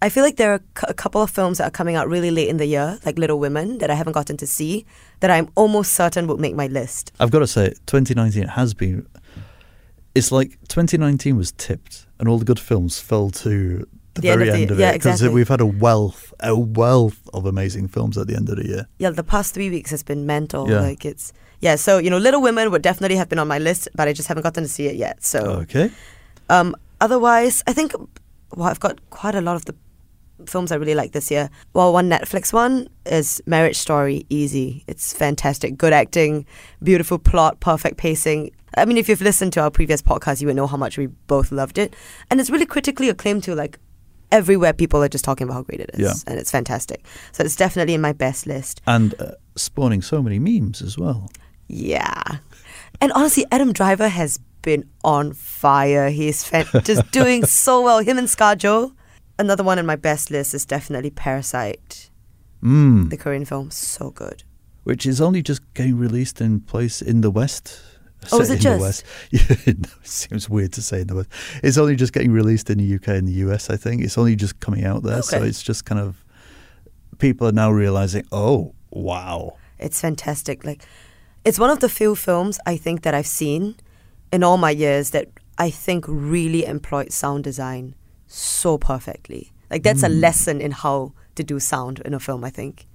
I 0.00 0.08
feel 0.10 0.22
like 0.22 0.36
there 0.36 0.52
are 0.52 0.60
c- 0.78 0.86
a 0.88 0.94
couple 0.94 1.20
of 1.22 1.30
films 1.30 1.58
that 1.58 1.64
are 1.66 1.70
coming 1.72 1.96
out 1.96 2.08
really 2.08 2.30
late 2.30 2.48
in 2.48 2.56
the 2.58 2.66
year, 2.66 2.98
like 3.04 3.18
Little 3.18 3.38
Women, 3.40 3.78
that 3.78 3.90
I 3.90 3.94
haven't 3.94 4.12
gotten 4.12 4.36
to 4.36 4.46
see, 4.46 4.86
that 5.20 5.30
I'm 5.30 5.48
almost 5.56 5.92
certain 5.92 6.26
will 6.28 6.38
make 6.38 6.54
my 6.54 6.68
list. 6.68 7.10
I've 7.18 7.30
got 7.32 7.40
to 7.40 7.46
say, 7.48 7.70
2019 7.86 8.46
has 8.48 8.74
been. 8.74 9.06
It's 10.14 10.30
like 10.32 10.58
2019 10.68 11.36
was 11.36 11.52
tipped, 11.52 12.06
and 12.18 12.28
all 12.28 12.38
the 12.38 12.44
good 12.44 12.60
films 12.60 13.00
fell 13.00 13.30
to 13.30 13.86
the, 14.14 14.20
The 14.22 14.28
end 14.30 14.38
very 14.38 14.48
of 14.48 14.54
the- 14.54 14.62
end 14.62 14.70
of 14.70 14.78
yeah, 14.78 14.90
it 14.90 14.92
because 14.94 15.14
exactly. 15.20 15.34
we've 15.34 15.48
had 15.48 15.60
a 15.60 15.66
wealth, 15.66 16.32
a 16.40 16.56
wealth 16.58 17.28
of 17.34 17.44
amazing 17.46 17.88
films 17.88 18.16
at 18.18 18.26
the 18.28 18.34
end 18.36 18.48
of 18.48 18.56
the 18.56 18.66
year. 18.66 18.86
Yeah, 18.98 19.10
the 19.10 19.24
past 19.24 19.52
three 19.54 19.70
weeks 19.70 19.90
has 19.90 20.02
been 20.02 20.26
mental. 20.26 20.68
Yeah. 20.70 20.80
Like 20.80 21.04
it's 21.04 21.32
yeah. 21.60 21.76
So 21.76 21.98
you 21.98 22.10
know, 22.10 22.18
Little 22.18 22.40
Women 22.42 22.70
would 22.70 22.82
definitely 22.82 23.16
have 23.16 23.28
been 23.28 23.38
on 23.38 23.48
my 23.48 23.58
list, 23.58 23.88
but 23.94 24.08
I 24.08 24.12
just 24.12 24.28
haven't 24.28 24.42
gotten 24.44 24.62
to 24.64 24.68
see 24.68 24.86
it 24.86 24.96
yet. 24.96 25.22
So 25.24 25.38
Okay. 25.62 25.90
Um, 26.48 26.74
otherwise, 27.00 27.62
I 27.66 27.72
think 27.72 27.92
well, 28.56 28.68
I've 28.68 28.80
got 28.80 28.98
quite 29.10 29.34
a 29.36 29.40
lot 29.40 29.54
of 29.56 29.66
the 29.66 29.74
films 30.46 30.70
I 30.72 30.76
really 30.76 30.94
like 30.94 31.12
this 31.12 31.30
year. 31.30 31.50
Well, 31.72 31.92
one 31.92 32.08
Netflix 32.08 32.52
one 32.52 32.88
is 33.06 33.40
Marriage 33.46 33.76
Story. 33.76 34.26
Easy. 34.28 34.84
It's 34.86 35.12
fantastic. 35.12 35.76
Good 35.76 35.92
acting, 35.92 36.46
beautiful 36.82 37.18
plot, 37.18 37.60
perfect 37.60 37.96
pacing. 37.96 38.50
I 38.76 38.84
mean, 38.84 38.96
if 38.98 39.08
you've 39.08 39.20
listened 39.22 39.52
to 39.54 39.60
our 39.60 39.70
previous 39.70 40.02
podcast, 40.02 40.40
you 40.40 40.46
would 40.46 40.56
know 40.56 40.66
how 40.66 40.76
much 40.76 40.98
we 40.98 41.06
both 41.06 41.50
loved 41.50 41.78
it, 41.78 41.94
and 42.30 42.40
it's 42.40 42.50
really 42.50 42.66
critically 42.66 43.08
acclaimed 43.08 43.42
too. 43.44 43.54
Like 43.54 43.78
everywhere, 44.30 44.72
people 44.72 45.02
are 45.02 45.08
just 45.08 45.24
talking 45.24 45.46
about 45.46 45.54
how 45.54 45.62
great 45.62 45.80
it 45.80 45.90
is, 45.94 46.00
Yeah. 46.00 46.12
and 46.30 46.38
it's 46.38 46.50
fantastic. 46.50 47.04
So 47.32 47.42
it's 47.42 47.56
definitely 47.56 47.94
in 47.94 48.00
my 48.00 48.12
best 48.12 48.46
list. 48.46 48.82
And 48.86 49.14
uh, 49.20 49.32
spawning 49.56 50.02
so 50.02 50.22
many 50.22 50.38
memes 50.38 50.82
as 50.82 50.98
well. 50.98 51.30
Yeah. 51.66 52.22
And 53.00 53.12
honestly, 53.12 53.44
Adam 53.50 53.72
Driver 53.72 54.08
has 54.08 54.38
been 54.62 54.84
on 55.04 55.32
fire. 55.32 56.10
He's 56.10 56.44
fan- 56.44 56.66
just 56.84 57.10
doing 57.10 57.44
so 57.64 57.80
well. 57.82 58.00
Him 58.00 58.18
and 58.18 58.26
ScarJo. 58.28 58.92
Another 59.38 59.62
one 59.62 59.78
on 59.78 59.86
my 59.86 59.96
best 59.96 60.30
list 60.30 60.54
is 60.54 60.64
definitely 60.66 61.10
Parasite, 61.10 62.10
Mm. 62.62 63.08
the 63.10 63.16
Korean 63.16 63.44
film. 63.44 63.70
So 63.70 64.10
good. 64.10 64.42
Which 64.84 65.06
is 65.06 65.20
only 65.20 65.42
just 65.42 65.60
getting 65.74 65.96
released 65.96 66.40
in 66.40 66.60
place 66.60 67.00
in 67.00 67.20
the 67.20 67.30
West. 67.30 67.80
Oh, 68.32 68.40
is 68.40 68.50
it 68.50 68.54
in 68.54 68.60
just? 68.60 68.78
The 68.78 68.82
West. 68.82 69.66
It 69.68 69.86
seems 70.02 70.48
weird 70.48 70.72
to 70.72 70.82
say 70.82 71.02
in 71.02 71.06
the 71.06 71.14
West. 71.14 71.28
It's 71.62 71.78
only 71.78 71.94
just 71.94 72.12
getting 72.12 72.32
released 72.32 72.68
in 72.68 72.78
the 72.78 72.94
UK 72.96 73.08
and 73.08 73.28
the 73.28 73.32
US, 73.46 73.70
I 73.70 73.76
think. 73.76 74.02
It's 74.02 74.18
only 74.18 74.34
just 74.34 74.58
coming 74.58 74.84
out 74.84 75.04
there. 75.04 75.22
So 75.22 75.40
it's 75.42 75.62
just 75.62 75.84
kind 75.84 76.00
of. 76.00 76.24
People 77.18 77.46
are 77.48 77.52
now 77.52 77.70
realizing, 77.70 78.24
oh, 78.32 78.74
wow. 78.90 79.56
It's 79.78 80.00
fantastic. 80.00 80.64
Like, 80.64 80.84
it's 81.44 81.58
one 81.58 81.70
of 81.70 81.78
the 81.80 81.88
few 81.88 82.14
films 82.16 82.58
I 82.66 82.76
think 82.76 83.02
that 83.02 83.14
I've 83.14 83.26
seen 83.26 83.76
in 84.32 84.42
all 84.42 84.56
my 84.56 84.70
years 84.70 85.10
that 85.10 85.28
I 85.58 85.70
think 85.70 86.04
really 86.08 86.64
employed 86.64 87.12
sound 87.12 87.44
design 87.44 87.94
so 88.28 88.78
perfectly. 88.78 89.52
Like, 89.70 89.82
that's 89.82 90.02
a 90.04 90.08
Mm. 90.08 90.20
lesson 90.20 90.60
in 90.60 90.70
how 90.70 91.12
to 91.34 91.42
do 91.42 91.58
sound 91.58 92.00
in 92.04 92.14
a 92.14 92.20
film, 92.20 92.44
I 92.44 92.50
think. 92.50 92.86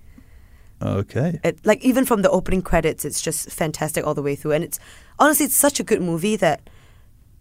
Okay. 0.82 1.40
It, 1.44 1.66
like 1.66 1.84
even 1.84 2.06
from 2.06 2.22
the 2.24 2.30
opening 2.30 2.62
credits, 2.62 3.06
it's 3.06 3.22
just 3.22 3.50
fantastic 3.52 4.06
all 4.06 4.14
the 4.14 4.22
way 4.22 4.36
through. 4.36 4.52
And 4.54 4.64
it's 4.64 4.80
honestly, 5.20 5.46
it's 5.46 5.56
such 5.56 5.80
a 5.80 5.84
good 5.84 6.02
movie 6.02 6.36
that 6.38 6.70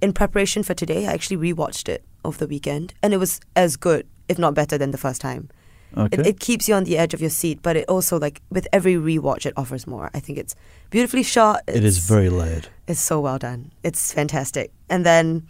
in 0.00 0.12
preparation 0.12 0.62
for 0.62 0.74
today, 0.74 1.06
I 1.06 1.12
actually 1.12 1.38
rewatched 1.52 1.88
it 1.88 2.04
over 2.24 2.38
the 2.38 2.46
weekend, 2.46 2.94
and 3.02 3.12
it 3.12 3.16
was 3.18 3.40
as 3.56 3.76
good, 3.76 4.06
if 4.28 4.38
not 4.38 4.54
better, 4.54 4.78
than 4.78 4.90
the 4.92 4.98
first 4.98 5.20
time. 5.20 5.48
Okay. 5.96 6.20
It, 6.20 6.26
it 6.26 6.40
keeps 6.40 6.68
you 6.68 6.74
on 6.74 6.84
the 6.84 6.96
edge 6.96 7.14
of 7.14 7.20
your 7.20 7.30
seat, 7.30 7.60
but 7.62 7.76
it 7.76 7.88
also 7.88 8.18
like 8.18 8.40
with 8.50 8.66
every 8.72 8.94
rewatch, 8.94 9.44
it 9.44 9.52
offers 9.56 9.86
more. 9.86 10.08
I 10.14 10.20
think 10.20 10.38
it's 10.38 10.54
beautifully 10.90 11.22
shot. 11.22 11.62
it 11.66 11.84
is 11.84 11.96
it's- 11.98 12.08
very 12.08 12.30
layered. 12.30 12.68
it's 12.86 13.00
so 13.00 13.20
well 13.20 13.38
done. 13.38 13.72
It's 13.82 14.12
fantastic. 14.12 14.70
And 14.88 15.04
then 15.04 15.46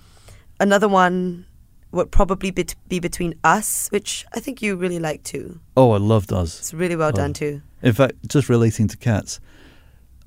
another 0.61 0.89
one 0.89 1.45
would 1.93 2.11
probably 2.11 2.51
be, 2.51 2.67
be 2.89 2.99
between 2.99 3.35
us, 3.45 3.89
which 3.91 4.25
I 4.35 4.41
think 4.41 4.61
you 4.63 4.77
really 4.77 4.99
like 4.99 5.23
too. 5.23 5.61
Oh, 5.77 5.93
I 5.93 5.99
loved 5.99 6.33
Us. 6.33 6.59
It's 6.59 6.75
really 6.75 6.97
well 6.97 7.11
Oh. 7.11 7.13
done 7.13 7.33
too. 7.33 7.63
In 7.83 7.93
fact, 7.93 8.15
just 8.29 8.49
relating 8.49 8.89
to 8.89 8.97
cats, 8.97 9.41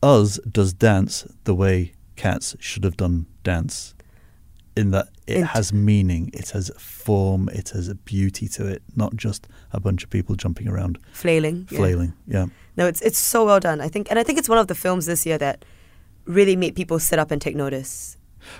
Us 0.03 0.39
does 0.51 0.73
dance 0.73 1.25
the 1.45 1.55
way 1.55 1.93
cats 2.15 2.55
should 2.59 2.83
have 2.83 2.95
done 2.97 3.25
dance. 3.43 3.93
In 4.77 4.91
that 4.91 5.07
it 5.25 5.43
has 5.43 5.71
meaning, 5.71 6.29
it 6.33 6.49
has 6.49 6.69
form, 6.77 7.47
it 7.53 7.69
has 7.69 7.87
a 7.87 7.95
beauty 7.95 8.47
to 8.49 8.67
it, 8.67 8.83
not 8.95 9.15
just 9.15 9.47
a 9.71 9.79
bunch 9.79 10.03
of 10.03 10.09
people 10.09 10.35
jumping 10.35 10.67
around 10.67 10.99
Flailing. 11.13 11.65
yeah. 11.71 11.77
flailing. 11.77 12.13
Yeah. 12.27 12.47
No, 12.75 12.85
it's 12.85 13.01
it's 13.01 13.17
so 13.17 13.45
well 13.45 13.61
done. 13.61 13.79
I 13.79 13.87
think, 13.87 14.09
and 14.09 14.19
I 14.19 14.23
think 14.23 14.37
it's 14.37 14.49
one 14.49 14.57
of 14.57 14.67
the 14.67 14.75
films 14.75 15.05
this 15.05 15.25
year 15.25 15.37
that 15.37 15.63
really 16.25 16.57
made 16.57 16.75
people 16.75 16.99
sit 16.99 17.19
up 17.19 17.31
and 17.31 17.41
take 17.41 17.55
notice. 17.55 18.14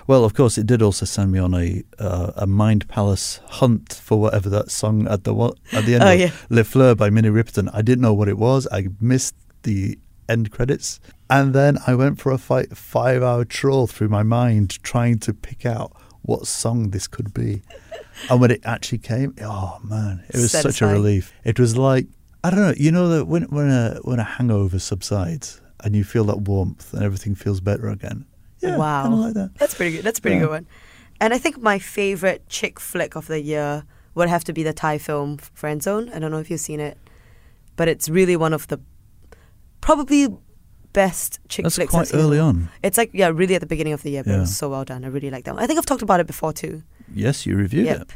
Well, 0.06 0.24
of 0.24 0.34
course, 0.34 0.58
it 0.58 0.66
did 0.66 0.82
also 0.82 1.06
send 1.06 1.32
me 1.32 1.38
on 1.38 1.54
a 1.54 1.82
uh, 1.98 2.32
a 2.36 2.46
Mind 2.46 2.88
Palace 2.88 3.40
hunt 3.46 3.92
for 3.92 4.20
whatever 4.20 4.48
that 4.50 4.70
song 4.70 5.06
at 5.08 5.24
the 5.24 5.34
at 5.72 5.84
the 5.86 5.94
end 5.94 6.04
Oh, 6.04 6.12
of 6.12 6.18
yeah. 6.20 6.30
Les 6.50 6.62
Fleurs 6.62 6.94
by 6.96 7.10
Minnie 7.10 7.28
Riperton. 7.30 7.68
I 7.72 7.82
didn't 7.82 8.02
know 8.02 8.14
what 8.14 8.28
it 8.28 8.38
was. 8.38 8.66
I 8.72 8.88
missed 9.00 9.34
the 9.62 9.98
end 10.28 10.50
credits, 10.50 11.00
and 11.30 11.54
then 11.54 11.78
I 11.86 11.94
went 11.94 12.20
for 12.20 12.32
a 12.32 12.38
fi- 12.38 12.66
five 12.74 13.22
hour 13.22 13.44
trawl 13.44 13.86
through 13.86 14.08
my 14.08 14.22
mind 14.22 14.82
trying 14.82 15.18
to 15.20 15.32
pick 15.34 15.64
out 15.64 15.92
what 16.22 16.46
song 16.46 16.90
this 16.90 17.06
could 17.06 17.32
be. 17.32 17.62
and 18.30 18.40
when 18.40 18.50
it 18.50 18.60
actually 18.64 18.98
came, 18.98 19.34
oh 19.42 19.78
man, 19.84 20.24
it 20.28 20.36
was 20.36 20.52
such 20.52 20.82
a 20.82 20.86
relief. 20.86 21.32
It 21.44 21.58
was 21.60 21.76
like 21.76 22.06
I 22.42 22.50
don't 22.50 22.60
know, 22.60 22.74
you 22.76 22.92
know 22.92 23.08
that 23.08 23.26
when 23.26 23.42
when 23.44 23.70
a 23.70 23.98
when 24.02 24.18
a 24.18 24.24
hangover 24.24 24.78
subsides 24.78 25.60
and 25.84 25.94
you 25.94 26.04
feel 26.04 26.24
that 26.24 26.40
warmth 26.42 26.92
and 26.94 27.02
everything 27.02 27.34
feels 27.34 27.60
better 27.60 27.88
again. 27.88 28.24
Yeah, 28.60 28.76
wow, 28.76 29.08
like 29.10 29.34
that. 29.34 29.50
That's 29.58 29.74
pretty 29.74 29.96
good. 29.96 30.04
That's 30.04 30.18
a 30.18 30.22
pretty 30.22 30.36
Yeah. 30.36 30.42
good 30.42 30.50
one. 30.50 30.66
And 31.20 31.32
I 31.34 31.38
think 31.38 31.60
my 31.60 31.78
favorite 31.78 32.48
chick 32.48 32.78
flick 32.80 33.14
of 33.16 33.26
the 33.26 33.40
year 33.40 33.84
would 34.14 34.28
have 34.28 34.44
to 34.44 34.52
be 34.52 34.62
the 34.62 34.72
Thai 34.72 34.98
film 34.98 35.38
Friend 35.38 35.82
Zone. 35.82 36.10
I 36.14 36.18
don't 36.18 36.30
know 36.30 36.38
if 36.38 36.50
you've 36.50 36.60
seen 36.60 36.80
it, 36.80 36.96
but 37.76 37.88
it's 37.88 38.08
really 38.08 38.36
one 38.36 38.52
of 38.52 38.66
the 38.68 38.80
probably 39.80 40.28
best 40.92 41.38
chick 41.48 41.62
That's 41.64 41.76
flicks 41.76 41.92
I've 41.94 41.98
quite 41.98 42.08
seen 42.08 42.18
in 42.20 42.24
a 42.24 42.28
early 42.28 42.38
on. 42.38 42.68
It's 42.82 42.96
like 42.98 43.10
yeah, 43.12 43.28
really 43.28 43.54
at 43.54 43.60
the 43.60 43.66
beginning 43.66 43.92
of 43.92 44.02
the 44.02 44.10
year, 44.10 44.24
but 44.24 44.30
it 44.30 44.34
Yeah. 44.34 44.40
was 44.40 44.56
so 44.56 44.68
well 44.70 44.84
done. 44.84 45.04
I 45.04 45.08
really 45.08 45.30
like 45.30 45.44
that 45.44 45.54
one. 45.54 45.62
I 45.62 45.66
think 45.66 45.78
I've 45.78 45.86
talked 45.86 46.02
about 46.02 46.20
it 46.20 46.26
before 46.26 46.52
too. 46.52 46.82
Yes, 47.14 47.44
you 47.46 47.56
reviewed 47.56 47.86
Yep. 47.86 48.00
it. 48.00 48.14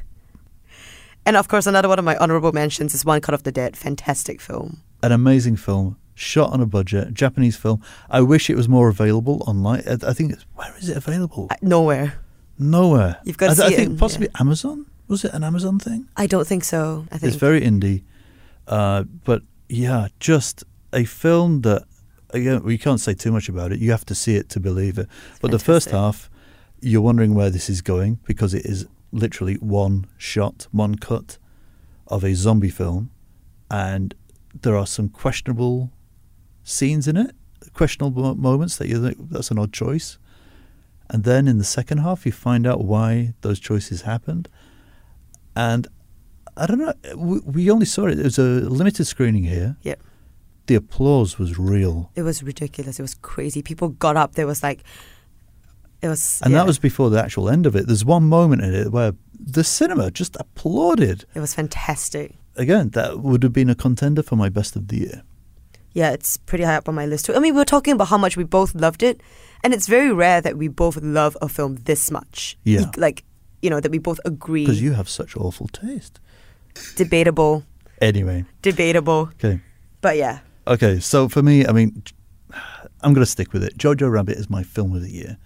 And 1.26 1.36
of 1.36 1.48
course, 1.48 1.66
another 1.66 1.88
one 1.88 1.98
of 1.98 2.04
my 2.04 2.16
honorable 2.16 2.52
mentions 2.52 2.94
is 2.94 3.04
One 3.04 3.20
Cut 3.20 3.34
of 3.34 3.42
the 3.42 3.52
Dead. 3.52 3.76
Fantastic 3.76 4.40
film. 4.40 4.80
An 5.02 5.12
amazing 5.12 5.56
film, 5.56 5.96
shot 6.20 6.52
on 6.52 6.60
a 6.60 6.66
budget, 6.66 7.14
Japanese 7.14 7.56
film. 7.56 7.82
I 8.10 8.20
wish 8.20 8.50
it 8.50 8.56
was 8.56 8.68
more 8.68 8.88
available 8.88 9.42
online. 9.46 9.82
I, 9.88 9.96
I 10.10 10.12
think 10.12 10.32
it's, 10.32 10.44
where 10.54 10.72
is 10.78 10.88
it 10.88 10.96
available? 10.96 11.46
Uh, 11.50 11.56
Nowhere. 11.62 12.20
Nowhere. 12.58 13.18
You've 13.24 13.38
got 13.38 13.56
to 13.56 13.62
I, 13.62 13.66
I 13.66 13.70
it 13.70 13.76
think 13.76 13.90
in- 13.92 13.96
possibly 13.96 14.28
yeah. 14.32 14.40
Amazon. 14.40 14.86
Was 15.08 15.24
it 15.24 15.32
an 15.32 15.42
Amazon 15.42 15.78
thing? 15.78 16.08
I 16.16 16.26
don't 16.26 16.46
think 16.46 16.62
so. 16.62 17.06
I 17.10 17.18
think 17.18 17.32
It's 17.32 17.40
very 17.40 17.60
indie, 17.62 18.02
uh, 18.68 19.04
but 19.24 19.42
yeah, 19.68 20.08
just 20.20 20.62
a 20.92 21.04
film 21.04 21.62
that 21.62 21.82
again 22.30 22.62
we 22.62 22.78
can't 22.78 23.00
say 23.00 23.14
too 23.14 23.32
much 23.32 23.48
about 23.48 23.72
it. 23.72 23.80
You 23.80 23.90
have 23.90 24.04
to 24.06 24.14
see 24.14 24.36
it 24.36 24.48
to 24.50 24.60
believe 24.60 24.98
it. 24.98 25.08
But 25.40 25.50
the 25.50 25.58
first 25.58 25.90
half, 25.90 26.30
you're 26.80 27.00
wondering 27.00 27.34
where 27.34 27.50
this 27.50 27.68
is 27.68 27.80
going 27.80 28.20
because 28.24 28.54
it 28.54 28.64
is 28.66 28.86
literally 29.10 29.54
one 29.54 30.06
shot, 30.16 30.68
one 30.70 30.94
cut 30.96 31.38
of 32.06 32.22
a 32.22 32.34
zombie 32.34 32.70
film, 32.70 33.10
and 33.70 34.14
there 34.62 34.76
are 34.76 34.86
some 34.86 35.08
questionable 35.08 35.90
scenes 36.64 37.08
in 37.08 37.16
it, 37.16 37.34
questionable 37.72 38.34
moments 38.34 38.76
that 38.76 38.88
you 38.88 39.02
think 39.02 39.30
that's 39.30 39.50
an 39.50 39.58
odd 39.58 39.72
choice. 39.72 40.18
And 41.08 41.24
then 41.24 41.48
in 41.48 41.58
the 41.58 41.64
second 41.64 41.98
half, 41.98 42.24
you 42.24 42.32
find 42.32 42.66
out 42.66 42.84
why 42.84 43.34
those 43.40 43.58
choices 43.58 44.02
happened. 44.02 44.48
And 45.56 45.88
I 46.56 46.66
don't 46.66 46.78
know, 46.78 46.94
we, 47.16 47.40
we 47.40 47.70
only 47.70 47.86
saw 47.86 48.06
it, 48.06 48.18
it 48.18 48.24
was 48.24 48.38
a 48.38 48.42
limited 48.42 49.06
screening 49.06 49.44
here. 49.44 49.76
Yep. 49.82 50.00
The 50.66 50.74
applause 50.76 51.38
was 51.38 51.58
real. 51.58 52.12
It 52.14 52.22
was 52.22 52.42
ridiculous. 52.44 53.00
It 53.00 53.02
was 53.02 53.14
crazy. 53.14 53.60
People 53.60 53.88
got 53.88 54.16
up. 54.16 54.34
There 54.34 54.46
was 54.46 54.62
like, 54.62 54.84
it 56.00 56.06
was. 56.06 56.40
And 56.44 56.52
yeah, 56.52 56.58
that 56.58 56.66
was 56.66 56.78
before 56.78 57.10
the 57.10 57.20
actual 57.20 57.48
end 57.48 57.66
of 57.66 57.74
it. 57.74 57.88
There's 57.88 58.04
one 58.04 58.24
moment 58.24 58.62
in 58.62 58.72
it 58.72 58.92
where 58.92 59.14
the 59.38 59.64
cinema 59.64 60.12
just 60.12 60.36
applauded. 60.38 61.24
It 61.34 61.40
was 61.40 61.54
fantastic. 61.54 62.36
Again, 62.56 62.90
that 62.90 63.20
would 63.20 63.42
have 63.42 63.52
been 63.52 63.68
a 63.68 63.74
contender 63.74 64.22
for 64.22 64.36
my 64.36 64.48
best 64.48 64.76
of 64.76 64.88
the 64.88 64.98
year. 64.98 65.22
Yeah, 65.92 66.10
it's 66.12 66.36
pretty 66.36 66.64
high 66.64 66.76
up 66.76 66.88
on 66.88 66.94
my 66.94 67.06
list 67.06 67.26
too. 67.26 67.34
I 67.34 67.38
mean, 67.40 67.54
we 67.54 67.58
were 67.60 67.64
talking 67.64 67.94
about 67.94 68.08
how 68.08 68.18
much 68.18 68.36
we 68.36 68.44
both 68.44 68.74
loved 68.74 69.02
it, 69.02 69.20
and 69.64 69.74
it's 69.74 69.86
very 69.88 70.12
rare 70.12 70.40
that 70.40 70.56
we 70.56 70.68
both 70.68 70.96
love 71.02 71.36
a 71.42 71.48
film 71.48 71.76
this 71.84 72.10
much. 72.10 72.56
Yeah. 72.64 72.82
E- 72.82 72.86
Like, 72.96 73.24
you 73.62 73.70
know, 73.70 73.80
that 73.80 73.90
we 73.90 73.98
both 73.98 74.20
agree. 74.24 74.64
Because 74.64 74.80
you 74.82 74.92
have 74.92 75.08
such 75.08 75.36
awful 75.36 75.66
taste. 75.68 76.20
Debatable. 76.96 77.64
Anyway, 78.00 78.44
Debatable. 78.62 79.30
okay. 79.34 79.60
But 80.00 80.16
yeah, 80.16 80.38
Okay, 80.66 81.00
so 81.00 81.28
for 81.28 81.42
me, 81.42 81.66
I 81.66 81.72
mean, 81.72 82.02
I'm 83.02 83.12
going 83.12 83.24
to 83.24 83.30
stick 83.30 83.52
with 83.52 83.64
it. 83.64 83.76
Jojo 83.76 84.10
Rabbit 84.10 84.36
is 84.38 84.48
my 84.48 84.62
film 84.62 84.94
of 84.94 85.02
the 85.02 85.10
year. 85.10 85.36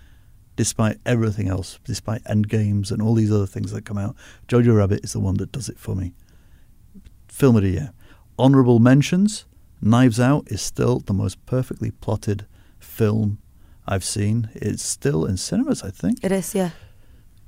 Despite 0.57 0.99
everything 1.07 1.49
else, 1.49 1.81
despite 1.85 2.23
Endgames 2.25 2.93
and 2.93 3.01
all 3.03 3.15
these 3.15 3.33
other 3.33 3.47
things 3.47 3.73
that 3.73 3.85
come 3.85 3.99
out, 3.99 4.15
Jojo 4.47 4.77
Rabbit 4.77 5.03
is 5.05 5.13
the 5.13 5.21
one 5.21 5.35
that 5.39 5.51
does 5.51 5.69
it 5.69 5.79
for 5.79 5.97
me. 5.97 6.13
Film 7.29 7.57
of 7.57 7.63
the 7.63 7.71
year. 7.71 7.93
Honorable 8.39 8.79
mentions 8.79 9.47
Knives 9.85 10.19
Out 10.19 10.51
is 10.51 10.63
still 10.63 11.01
the 11.01 11.13
most 11.13 11.45
perfectly 11.45 11.91
plotted 11.91 12.47
film 12.79 13.39
I've 13.87 14.03
seen. 14.03 14.49
It's 14.55 14.83
still 14.83 15.27
in 15.27 15.37
cinemas, 15.37 15.83
I 15.83 15.91
think. 15.91 16.25
it 16.25 16.33
is. 16.33 16.55
Yeah. 16.55 16.71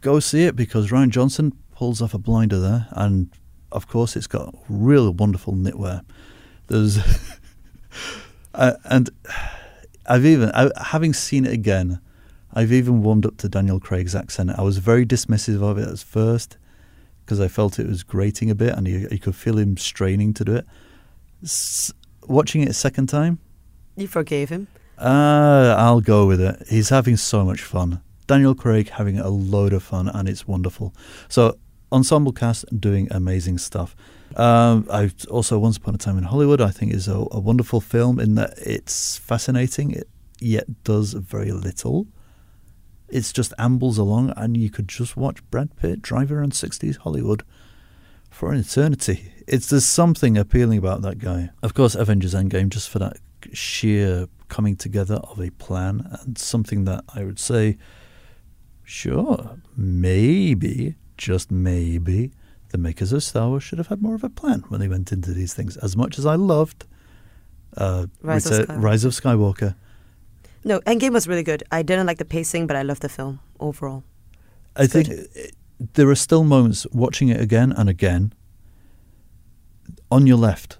Go 0.02 0.20
see 0.20 0.44
it 0.44 0.54
because 0.54 0.90
Rian 0.90 1.08
Johnson 1.08 1.52
pulls 1.74 2.02
off 2.02 2.12
a 2.12 2.18
blinder 2.18 2.60
there. 2.60 2.88
And 2.90 3.30
of 3.72 3.88
course, 3.88 4.16
it's 4.16 4.26
got 4.26 4.54
real 4.68 5.10
wonderful 5.12 5.54
knitwear. 5.54 6.04
There's. 6.66 6.98
uh, 8.54 8.74
and 8.84 9.08
I've 10.06 10.26
even, 10.26 10.50
I, 10.50 10.70
having 10.84 11.14
seen 11.14 11.46
it 11.46 11.52
again, 11.54 12.00
I've 12.52 12.72
even 12.72 13.02
warmed 13.02 13.24
up 13.24 13.38
to 13.38 13.48
Daniel 13.48 13.80
Craig's 13.80 14.14
accent. 14.14 14.50
I 14.50 14.62
was 14.62 14.76
very 14.76 15.06
dismissive 15.06 15.62
of 15.62 15.78
it 15.78 15.88
at 15.88 15.98
first 16.00 16.58
because 17.24 17.40
I 17.40 17.48
felt 17.48 17.78
it 17.78 17.86
was 17.88 18.02
grating 18.02 18.50
a 18.50 18.54
bit 18.54 18.74
and 18.74 18.86
you, 18.86 19.08
you 19.10 19.18
could 19.18 19.34
feel 19.34 19.56
him 19.56 19.78
straining 19.78 20.34
to 20.34 20.44
do 20.44 20.54
it. 20.56 20.66
S- 21.42 21.92
watching 22.28 22.62
it 22.62 22.68
a 22.68 22.72
second 22.74 23.08
time, 23.08 23.38
You 23.96 24.06
forgave 24.08 24.48
him. 24.50 24.68
uh, 24.98 25.74
I'll 25.78 26.00
go 26.00 26.26
with 26.26 26.40
it. 26.40 26.66
He's 26.68 26.88
having 26.90 27.16
so 27.16 27.44
much 27.44 27.62
fun. 27.62 28.00
Daniel 28.26 28.54
Craig 28.54 28.88
having 28.90 29.18
a 29.18 29.28
load 29.28 29.72
of 29.72 29.82
fun, 29.82 30.08
and 30.08 30.28
it's 30.28 30.46
wonderful. 30.48 30.92
So, 31.28 31.58
ensemble 31.92 32.32
cast 32.32 32.64
doing 32.80 33.06
amazing 33.10 33.58
stuff. 33.58 33.94
Um, 34.34 34.86
I 34.90 35.12
also 35.30 35.58
Once 35.58 35.76
Upon 35.76 35.94
a 35.94 35.98
Time 35.98 36.18
in 36.18 36.24
Hollywood. 36.24 36.60
I 36.60 36.70
think 36.70 36.92
is 36.92 37.06
a, 37.08 37.24
a 37.30 37.38
wonderful 37.38 37.80
film 37.80 38.18
in 38.18 38.34
that 38.34 38.54
it's 38.58 39.16
fascinating, 39.18 39.92
it 39.92 40.08
yet 40.40 40.82
does 40.82 41.12
very 41.12 41.52
little. 41.52 42.06
It's 43.08 43.32
just 43.32 43.52
ambles 43.58 43.98
along, 43.98 44.32
and 44.36 44.56
you 44.56 44.68
could 44.68 44.88
just 44.88 45.16
watch 45.16 45.48
Brad 45.50 45.76
Pitt 45.76 46.02
drive 46.02 46.32
around 46.32 46.52
'60s 46.52 46.96
Hollywood 46.98 47.44
for 48.36 48.52
an 48.52 48.58
eternity. 48.60 49.32
It's 49.48 49.70
there's 49.70 49.86
something 49.86 50.36
appealing 50.36 50.76
about 50.78 51.00
that 51.02 51.18
guy. 51.18 51.48
Of 51.62 51.72
course, 51.72 51.94
Avengers 51.94 52.34
Endgame 52.34 52.68
just 52.68 52.90
for 52.90 52.98
that 52.98 53.16
sheer 53.54 54.26
coming 54.48 54.76
together 54.76 55.14
of 55.30 55.40
a 55.40 55.48
plan 55.52 56.06
and 56.20 56.36
something 56.36 56.84
that 56.84 57.02
I 57.14 57.24
would 57.24 57.38
say, 57.38 57.78
sure, 58.84 59.56
maybe, 59.74 60.96
just 61.16 61.50
maybe, 61.50 62.30
the 62.70 62.78
makers 62.78 63.10
of 63.12 63.22
Star 63.22 63.48
Wars 63.48 63.62
should 63.62 63.78
have 63.78 63.86
had 63.88 64.02
more 64.02 64.14
of 64.14 64.22
a 64.22 64.28
plan 64.28 64.64
when 64.68 64.80
they 64.80 64.88
went 64.88 65.12
into 65.12 65.32
these 65.32 65.54
things. 65.54 65.78
As 65.78 65.96
much 65.96 66.18
as 66.18 66.26
I 66.26 66.34
loved 66.34 66.84
uh, 67.78 68.06
Rise 68.22 68.46
of 68.46 68.66
Skywalker. 68.66 68.82
Rise 68.82 69.04
of 69.04 69.12
Skywalker, 69.12 69.74
No, 70.64 70.80
Endgame 70.80 71.12
was 71.12 71.26
really 71.26 71.42
good. 71.42 71.62
I 71.72 71.82
didn't 71.82 72.06
like 72.06 72.18
the 72.18 72.24
pacing, 72.26 72.66
but 72.66 72.76
I 72.76 72.82
loved 72.82 73.00
the 73.00 73.08
film 73.08 73.40
overall. 73.60 74.02
I 74.76 74.86
think 74.86 75.08
it- 75.08 75.54
there 75.94 76.08
are 76.08 76.14
still 76.14 76.44
moments 76.44 76.86
watching 76.92 77.28
it 77.28 77.40
again 77.40 77.72
and 77.72 77.88
again. 77.88 78.32
On 80.10 80.26
your 80.26 80.36
left, 80.36 80.78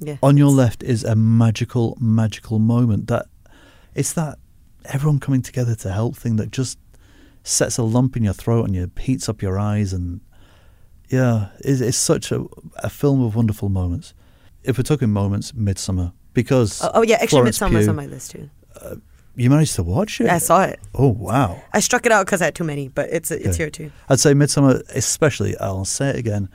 Yeah. 0.00 0.16
on 0.22 0.36
your 0.36 0.50
left 0.50 0.82
is 0.82 1.04
a 1.04 1.14
magical, 1.14 1.96
magical 2.00 2.58
moment 2.58 3.06
that 3.08 3.26
it's 3.94 4.12
that 4.14 4.38
everyone 4.86 5.20
coming 5.20 5.42
together 5.42 5.74
to 5.76 5.92
help 5.92 6.16
thing 6.16 6.36
that 6.36 6.50
just 6.50 6.78
sets 7.44 7.78
a 7.78 7.82
lump 7.82 8.16
in 8.16 8.24
your 8.24 8.32
throat 8.34 8.66
and 8.66 8.74
you 8.74 8.90
heats 8.98 9.28
up 9.28 9.40
your 9.42 9.58
eyes 9.58 9.92
and 9.92 10.20
yeah, 11.08 11.48
it's, 11.60 11.80
it's 11.80 11.96
such 11.96 12.30
a, 12.32 12.44
a 12.76 12.90
film 12.90 13.22
of 13.22 13.34
wonderful 13.34 13.68
moments. 13.68 14.14
If 14.62 14.78
we're 14.78 14.82
talking 14.84 15.10
moments, 15.10 15.52
Midsommar 15.52 16.12
because 16.34 16.82
Oh, 16.82 16.90
oh, 16.94 17.02
yeah, 17.02 17.14
actually, 17.16 17.28
Florence 17.52 17.58
Midsommar's 17.58 17.84
Pugh- 17.86 17.90
on 17.90 17.96
my 17.96 18.06
list 18.06 18.30
too. 18.32 18.50
You 19.36 19.48
managed 19.50 19.74
to 19.76 19.82
watch 19.82 20.20
it. 20.20 20.28
I 20.28 20.38
saw 20.38 20.62
it. 20.64 20.80
Oh 20.94 21.08
wow! 21.08 21.62
I 21.72 21.80
struck 21.80 22.04
it 22.06 22.12
out 22.12 22.26
because 22.26 22.42
I 22.42 22.46
had 22.46 22.54
too 22.54 22.64
many, 22.64 22.88
but 22.88 23.08
it's 23.10 23.30
it's 23.30 23.46
Okay. 23.48 23.56
here 23.56 23.70
too. 23.70 23.92
I'd 24.08 24.20
say 24.20 24.32
Midsommar, 24.34 24.82
especially. 24.94 25.56
I'll 25.58 25.84
say 25.84 26.10
it 26.10 26.16
again: 26.16 26.48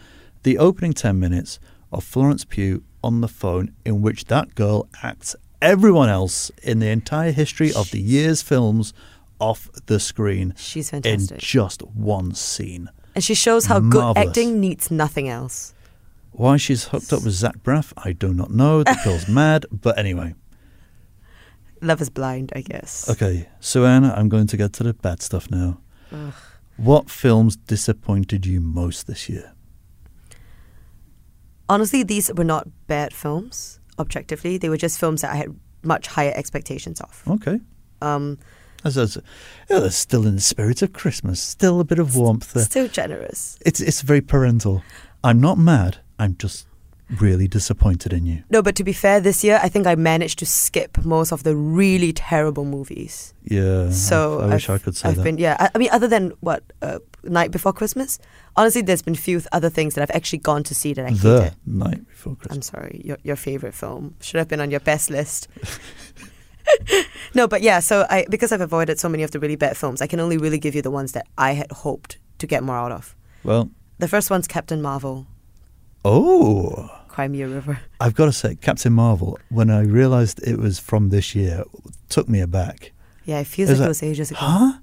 the 0.43 0.57
opening 0.57 0.93
ten 0.93 1.19
minutes 1.19 1.59
of 1.91 2.03
Florence 2.03 2.45
Pugh 2.45 2.83
on 3.03 3.21
the 3.21 3.27
phone, 3.27 3.71
in 3.85 4.01
which 4.01 4.25
that 4.25 4.55
girl 4.55 4.87
acts 5.03 5.35
everyone 5.61 6.09
else 6.09 6.51
in 6.61 6.79
the 6.79 6.87
entire 6.89 7.31
history 7.31 7.71
of 7.73 7.89
the 7.91 7.99
year's 7.99 8.41
films 8.41 8.93
off 9.39 9.69
the 9.87 9.99
screen 9.99 10.53
She's 10.57 10.89
fantastic 10.91 11.31
in 11.31 11.37
just 11.39 11.81
one 11.81 12.33
scene. 12.35 12.89
and 13.15 13.23
she 13.23 13.33
shows 13.33 13.65
how 13.65 13.79
good 13.79 14.17
acting 14.17 14.59
needs 14.59 14.91
nothing 14.91 15.27
else. 15.29 15.73
Why 16.31 16.57
she's 16.57 16.85
hooked 16.85 17.11
up 17.13 17.23
with 17.23 17.33
Zach 17.33 17.57
Braff, 17.63 17.93
I 17.97 18.11
do 18.11 18.33
not 18.33 18.51
know. 18.51 18.83
The 18.83 18.97
girl's 19.03 19.27
mad, 19.41 19.65
but 19.71 19.97
anyway. 19.97 20.35
Love 21.85 22.01
is 22.01 22.09
blind, 22.09 22.51
I 22.55 22.61
guess. 22.61 23.07
Okay, 23.09 23.47
so 23.59 23.85
Anna, 23.85 24.11
I'm 24.17 24.27
going 24.27 24.47
to 24.47 24.57
get 24.57 24.73
to 24.73 24.83
the 24.83 24.93
bad 24.93 25.21
stuff 25.21 25.51
now. 25.51 25.79
Ugh. 26.11 26.33
What 26.77 27.09
films 27.11 27.55
disappointed 27.55 28.45
you 28.45 28.59
most 28.59 29.05
this 29.07 29.29
year? 29.29 29.53
Honestly, 31.69 32.03
these 32.03 32.31
were 32.33 32.43
not 32.43 32.67
bad 32.87 33.13
films. 33.13 33.79
Objectively, 33.99 34.57
they 34.57 34.67
were 34.69 34.77
just 34.77 34.99
films 34.99 35.21
that 35.21 35.31
I 35.31 35.35
had 35.35 35.55
much 35.83 36.07
higher 36.07 36.33
expectations 36.35 36.99
of. 37.01 37.23
Okay. 37.27 37.59
Um, 38.01 38.39
As, 38.83 38.97
as, 38.97 39.17
yeah, 39.69 39.79
they're 39.79 39.91
still 39.91 40.25
in 40.27 40.35
the 40.35 40.41
spirit 40.41 40.81
of 40.81 40.91
Christmas. 40.91 41.39
Still 41.39 41.79
a 41.79 41.83
bit 41.83 41.99
of 41.99 42.15
warmth 42.15 42.53
there. 42.53 42.65
still 42.65 42.87
generous. 42.87 43.57
It's 43.65 43.79
it's 43.79 44.01
very 44.01 44.21
parental. 44.21 44.83
I'm 45.23 45.39
not 45.39 45.57
mad. 45.57 45.97
I'm 46.19 46.35
just 46.37 46.67
really 47.19 47.47
disappointed 47.47 48.11
in 48.13 48.25
you. 48.25 48.43
No, 48.49 48.61
but 48.61 48.75
to 48.77 48.83
be 48.83 48.93
fair, 48.93 49.19
this 49.21 49.43
year 49.43 49.59
I 49.61 49.69
think 49.69 49.85
I 49.87 49.95
managed 49.95 50.39
to 50.39 50.45
skip 50.45 51.03
most 51.05 51.31
of 51.31 51.43
the 51.43 51.55
really 51.55 52.11
terrible 52.13 52.65
movies. 52.65 53.33
Yeah. 53.43 53.91
So 53.91 54.39
I, 54.41 54.43
I 54.43 54.47
wish 54.55 54.69
I've- 54.69 54.75
I 54.81 54.83
could 54.83 54.95
say 54.95 55.09
I've 55.09 55.15
that. 55.17 55.23
been 55.23 55.37
yeah. 55.37 55.55
I, 55.59 55.69
I 55.75 55.77
mean, 55.77 55.89
other 55.91 56.07
than 56.07 56.31
what 56.41 56.63
uh, 56.81 56.99
Night 57.23 57.51
Before 57.51 57.73
Christmas, 57.73 58.17
honestly, 58.55 58.81
there's 58.81 59.01
been 59.03 59.15
few 59.15 59.41
other 59.51 59.69
things 59.69 59.93
that 59.95 60.01
I've 60.01 60.15
actually 60.15 60.39
gone 60.39 60.63
to 60.63 60.73
see 60.75 60.93
that 60.93 61.05
I 61.05 61.11
the 61.13 61.41
hated. 61.43 61.57
night 61.65 62.07
before 62.07 62.35
Christmas. 62.35 62.55
I'm 62.57 62.61
sorry, 62.61 63.01
your 63.05 63.17
your 63.23 63.35
favorite 63.35 63.73
film 63.73 64.15
should 64.21 64.37
have 64.39 64.47
been 64.47 64.59
on 64.61 64.71
your 64.71 64.79
best 64.81 65.09
list. 65.09 65.47
no, 67.35 67.47
but 67.47 67.61
yeah, 67.61 67.79
so 67.79 68.05
I 68.09 68.25
because 68.29 68.51
I've 68.51 68.61
avoided 68.61 68.99
so 68.99 69.09
many 69.09 69.23
of 69.23 69.31
the 69.31 69.39
really 69.39 69.55
bad 69.55 69.77
films, 69.77 70.01
I 70.01 70.07
can 70.07 70.19
only 70.19 70.37
really 70.37 70.57
give 70.59 70.75
you 70.75 70.81
the 70.81 70.91
ones 70.91 71.11
that 71.11 71.27
I 71.37 71.53
had 71.53 71.71
hoped 71.71 72.17
to 72.39 72.47
get 72.47 72.63
more 72.63 72.75
out 72.77 72.91
of. 72.91 73.15
Well, 73.43 73.69
The 73.99 74.07
first 74.07 74.29
one's 74.29 74.47
Captain 74.47 74.81
Marvel, 74.81 75.27
oh, 76.05 76.89
Crimea 77.07 77.47
River. 77.47 77.79
I've 77.99 78.15
got 78.15 78.25
to 78.25 78.33
say, 78.33 78.55
Captain 78.55 78.93
Marvel. 78.93 79.39
When 79.49 79.69
I 79.69 79.81
realised 79.81 80.41
it 80.47 80.57
was 80.59 80.79
from 80.79 81.09
this 81.09 81.33
year, 81.35 81.63
took 82.09 82.27
me 82.29 82.39
aback. 82.41 82.91
Yeah, 83.25 83.39
it 83.39 83.47
feels 83.47 83.69
Is 83.69 83.79
like 83.79 83.79
that- 83.79 83.85
it 83.85 83.87
was 83.89 84.03
ages 84.03 84.31
ago. 84.31 84.39
Huh? 84.41 84.73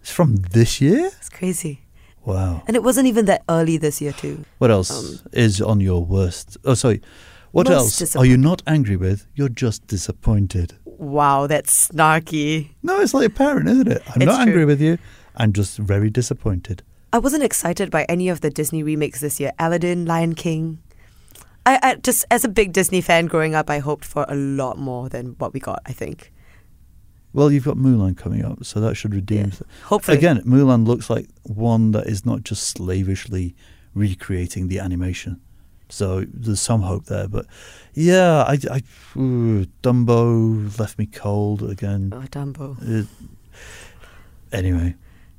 It's 0.00 0.10
from 0.12 0.36
this 0.36 0.80
year? 0.80 1.06
It's 1.18 1.28
crazy. 1.28 1.80
Wow. 2.24 2.62
And 2.66 2.74
it 2.76 2.82
wasn't 2.82 3.06
even 3.08 3.24
that 3.26 3.42
early 3.48 3.76
this 3.76 4.00
year 4.00 4.12
too. 4.12 4.44
What 4.58 4.70
else 4.70 4.90
Um, 4.90 5.20
is 5.32 5.60
on 5.60 5.80
your 5.80 6.04
worst? 6.04 6.56
Oh, 6.64 6.74
sorry. 6.74 7.00
What 7.52 7.68
else 7.70 8.16
are 8.16 8.24
you 8.26 8.36
not 8.36 8.62
angry 8.66 8.96
with? 8.96 9.26
You're 9.34 9.48
just 9.48 9.86
disappointed. 9.86 10.74
Wow, 10.84 11.46
that's 11.46 11.88
snarky. 11.88 12.70
No, 12.82 13.00
it's 13.00 13.14
like 13.14 13.26
a 13.26 13.30
parent, 13.30 13.68
isn't 13.68 13.88
it? 13.88 14.02
I'm 14.14 14.22
It's 14.22 14.26
not 14.26 14.40
angry 14.46 14.64
with 14.64 14.80
you. 14.80 14.98
I'm 15.36 15.52
just 15.52 15.78
very 15.78 16.10
disappointed. 16.10 16.82
I 17.16 17.18
wasn't 17.18 17.44
excited 17.44 17.90
by 17.90 18.04
any 18.10 18.28
of 18.28 18.42
the 18.42 18.50
Disney 18.50 18.82
remakes 18.82 19.20
this 19.20 19.40
year. 19.40 19.50
Aladdin, 19.58 20.04
Lion 20.04 20.34
King. 20.34 20.82
I, 21.64 21.78
I 21.82 21.94
just 21.94 22.26
as 22.30 22.44
a 22.44 22.48
big 22.48 22.74
Disney 22.74 23.00
fan 23.00 23.24
growing 23.24 23.54
up, 23.54 23.70
I 23.70 23.78
hoped 23.78 24.04
for 24.04 24.26
a 24.28 24.34
lot 24.34 24.76
more 24.76 25.08
than 25.08 25.28
what 25.38 25.54
we 25.54 25.58
got. 25.60 25.80
I 25.86 25.92
think. 25.92 26.30
Well, 27.32 27.50
you've 27.50 27.64
got 27.64 27.78
Mulan 27.78 28.18
coming 28.18 28.44
up, 28.44 28.66
so 28.66 28.80
that 28.80 28.96
should 28.96 29.14
redeem. 29.14 29.46
Yeah. 29.46 29.66
Hopefully, 29.84 30.18
Again, 30.18 30.42
Mulan 30.42 30.86
looks 30.86 31.08
like 31.08 31.30
one 31.44 31.92
that 31.92 32.06
is 32.06 32.26
not 32.26 32.42
just 32.44 32.64
slavishly 32.64 33.56
recreating 33.94 34.68
the 34.68 34.78
animation. 34.78 35.40
So 35.88 36.26
there's 36.28 36.60
some 36.60 36.82
hope 36.82 37.06
there, 37.06 37.28
but 37.28 37.46
yeah, 37.94 38.42
I, 38.46 38.58
I 38.70 38.82
ooh, 39.18 39.64
Dumbo 39.82 40.78
left 40.78 40.98
me 40.98 41.06
cold 41.06 41.62
again. 41.62 42.12
Oh, 42.14 42.26
Dumbo. 42.30 42.76
It- 42.82 43.06
anyway, 44.52 44.96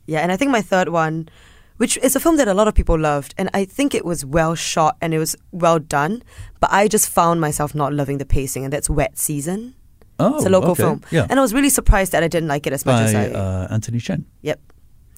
Yeah, 0.08 0.22
and 0.22 0.32
I 0.32 0.38
think 0.38 0.50
my 0.50 0.62
third 0.64 0.90
one, 0.90 1.30
which 1.78 1.98
is 1.98 2.16
a 2.16 2.20
film 2.20 2.38
that 2.38 2.48
a 2.48 2.54
lot 2.54 2.68
of 2.68 2.76
people 2.76 2.98
loved, 3.00 3.34
and 3.38 3.50
I 3.54 3.66
think 3.66 3.96
it 3.96 4.06
was 4.06 4.26
well 4.26 4.56
shot 4.56 4.98
and 5.02 5.14
it 5.14 5.20
was 5.20 5.36
well 5.52 5.80
done, 5.80 6.22
but 6.60 6.72
I 6.72 6.88
just 6.88 7.10
found 7.10 7.40
myself 7.42 7.74
not 7.74 7.94
loving 7.94 8.18
the 8.18 8.26
pacing, 8.26 8.64
and 8.64 8.74
that's 8.74 8.90
Wet 8.90 9.18
Season. 9.18 9.76
oh, 10.20 10.36
it's 10.36 10.46
a 10.46 10.50
local 10.50 10.72
okay, 10.72 10.84
film, 10.84 11.02
yeah, 11.12 11.28
and 11.30 11.40
I 11.40 11.42
was 11.42 11.54
really 11.54 11.70
surprised 11.70 12.12
that 12.12 12.24
I 12.24 12.28
didn't 12.28 12.50
like 12.50 12.68
it 12.68 12.74
as 12.74 12.86
much 12.86 12.96
by 12.96 13.04
as 13.04 13.16
I. 13.16 13.30
uh, 13.30 13.68
Anthony 13.70 14.00
Chen, 14.00 14.26
yep, 14.42 14.60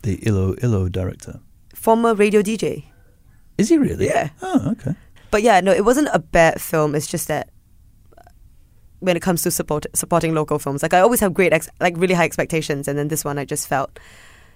the 0.04 0.20
Ilo 0.28 0.56
Ilo 0.62 0.90
director. 0.90 1.40
former 1.74 2.14
radio 2.14 2.42
DJ. 2.42 2.86
Is 3.58 3.70
he 3.70 3.78
really? 3.78 4.06
Yeah. 4.08 4.30
Oh, 4.42 4.72
okay. 4.72 4.96
But 5.32 5.44
yeah, 5.44 5.60
no, 5.60 5.72
it 5.72 5.84
wasn't 5.84 6.08
a 6.14 6.20
bad 6.20 6.62
film. 6.62 6.96
It's 6.96 7.08
just 7.08 7.28
that 7.28 7.50
when 9.00 9.16
it 9.16 9.22
comes 9.22 9.42
to 9.44 9.52
support, 9.52 9.86
supporting 9.94 10.34
local 10.34 10.60
films, 10.60 10.82
like 10.82 10.94
I 10.94 11.00
always 11.00 11.20
have 11.20 11.34
great, 11.34 11.54
ex- 11.54 11.70
like 11.80 11.96
really 11.98 12.14
high 12.14 12.26
expectations, 12.26 12.88
and 12.88 12.98
then 12.98 13.08
this 13.10 13.24
one 13.24 13.38
I 13.38 13.46
just 13.46 13.68
felt 13.68 14.00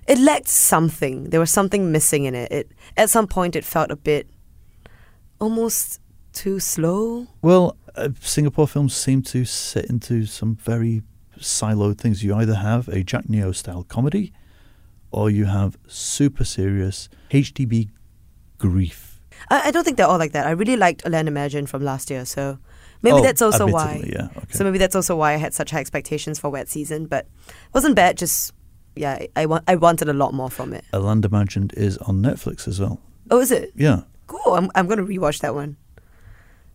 it 0.08 0.18
lacked 0.20 0.50
something. 0.50 1.30
There 1.30 1.40
was 1.40 1.52
something 1.52 1.92
missing 1.92 2.26
in 2.26 2.36
it. 2.36 2.52
It 2.52 2.72
at 2.98 3.10
some 3.10 3.28
point 3.28 3.56
it 3.56 3.64
felt 3.64 3.92
a 3.92 3.96
bit 3.96 4.28
almost 5.40 6.00
too 6.34 6.60
slow. 6.60 7.28
Well, 7.42 7.78
uh, 7.96 8.10
Singapore 8.22 8.68
films 8.68 8.96
seem 8.96 9.22
to 9.24 9.46
sit 9.46 9.86
into 9.86 10.26
some 10.26 10.56
very 10.56 11.04
siloed 11.40 11.98
things. 12.00 12.24
You 12.24 12.36
either 12.36 12.56
have 12.56 12.88
a 12.88 13.04
Jack 13.04 13.30
Neo 13.30 13.52
style 13.52 13.84
comedy, 13.84 14.34
or 15.12 15.30
you 15.30 15.46
have 15.46 15.78
super 15.88 16.44
serious 16.44 17.10
HDB 17.32 17.90
grief. 18.58 19.22
I, 19.50 19.68
I 19.68 19.72
don't 19.72 19.84
think 19.84 19.98
they're 19.98 20.08
all 20.08 20.18
like 20.18 20.32
that. 20.34 20.48
I 20.48 20.52
really 20.52 20.78
liked 20.78 21.08
Land 21.08 21.28
Imagine 21.28 21.66
from 21.68 21.84
last 21.84 22.10
year, 22.10 22.26
so 22.26 22.58
maybe 23.02 23.18
Oh, 23.18 23.22
that's 23.22 23.42
also 23.42 23.68
why. 23.68 24.04
Yeah. 24.06 24.30
Okay. 24.38 24.48
So 24.52 24.64
maybe 24.64 24.78
that's 24.78 24.96
also 24.96 25.16
why 25.16 25.34
I 25.34 25.38
had 25.38 25.54
such 25.54 25.72
high 25.72 25.80
expectations 25.80 26.40
for 26.40 26.50
Wet 26.50 26.70
Season, 26.70 27.06
but 27.06 27.26
it 27.48 27.74
wasn't 27.74 27.96
bad. 27.96 28.18
Just 28.18 28.54
yeah, 28.96 29.14
I, 29.14 29.30
I 29.36 29.46
want 29.46 29.64
I 29.68 29.76
wanted 29.76 30.10
a 30.10 30.14
lot 30.14 30.34
more 30.34 30.50
from 30.50 30.74
it. 30.74 30.84
a 30.94 31.00
Land 31.00 31.26
Imagined 31.26 31.74
is 31.76 31.98
on 32.00 32.22
Netflix 32.22 32.68
as 32.68 32.80
well. 32.80 33.00
Oh, 33.32 33.40
is 33.40 33.52
it 33.52 33.72
Yeah. 33.76 34.02
cool? 34.28 34.56
I'm 34.56 34.70
I'm 34.76 34.88
gonna 34.88 35.04
rewatch 35.04 35.40
that 35.42 35.56
one. 35.56 35.78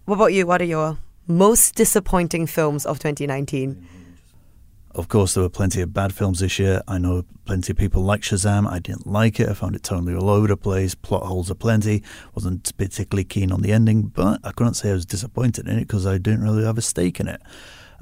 What 0.07 0.16
about 0.16 0.33
you? 0.33 0.46
What 0.46 0.61
are 0.62 0.64
your 0.64 0.98
most 1.26 1.74
disappointing 1.74 2.46
films 2.46 2.87
of 2.87 2.98
2019? 2.98 3.87
Of 4.94 5.07
course, 5.09 5.35
there 5.35 5.42
were 5.42 5.50
plenty 5.50 5.81
of 5.83 5.92
bad 5.92 6.12
films 6.14 6.40
this 6.40 6.59
year. 6.59 6.83
I 6.88 6.98
know 6.98 7.22
plenty 7.44 7.72
of 7.72 7.76
people 7.76 8.02
like 8.02 8.22
Shazam. 8.22 8.66
I 8.66 8.78
didn't 8.81 9.07
like 9.07 9.38
it. 9.38 9.48
I 9.48 9.52
found 9.54 9.76
it 9.76 9.83
totally 9.83 10.14
all 10.14 10.31
over 10.31 10.48
the 10.48 10.57
place. 10.57 10.94
Plot 10.94 11.24
holes 11.24 11.50
are 11.50 11.54
plenty. 11.54 12.02
Wasn't 12.35 12.74
particularly 12.76 13.24
keen 13.24 13.52
on 13.52 13.61
the 13.61 13.70
ending, 13.72 14.04
but 14.04 14.40
I 14.42 14.50
couldn't 14.52 14.74
say 14.74 14.90
I 14.90 14.94
was 14.94 15.07
disappointed 15.07 15.68
in 15.68 15.76
it 15.76 15.83
because 15.87 16.07
I 16.07 16.18
didn't 16.18 16.42
really 16.42 16.64
have 16.64 16.78
a 16.78 16.83
stake 16.83 17.20
in 17.20 17.28
it. 17.28 17.40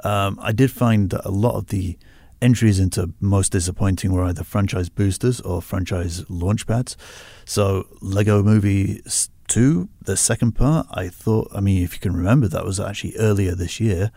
Um, 0.04 0.38
I 0.40 0.52
did 0.52 0.70
find 0.70 1.10
that 1.10 1.24
a 1.26 1.30
lot 1.30 1.56
of 1.56 1.66
the 1.66 1.98
entries 2.42 2.78
into 2.78 3.12
most 3.20 3.52
disappointing 3.52 4.12
were 4.12 4.24
either 4.24 4.44
franchise 4.44 4.88
boosters 4.88 5.40
or 5.40 5.62
franchise 5.62 6.22
launchpads. 6.24 6.96
So, 7.44 7.86
Lego 8.00 8.42
Movie 8.42 9.02
2, 9.48 9.88
the 10.02 10.16
second 10.16 10.52
part, 10.52 10.86
I 10.90 11.08
thought, 11.08 11.48
I 11.54 11.60
mean, 11.60 11.82
if 11.82 11.94
you 11.94 12.00
can 12.00 12.16
remember, 12.16 12.48
that 12.48 12.64
was 12.64 12.80
actually 12.80 13.16
earlier 13.16 13.54
this 13.54 13.80
year. 13.80 14.10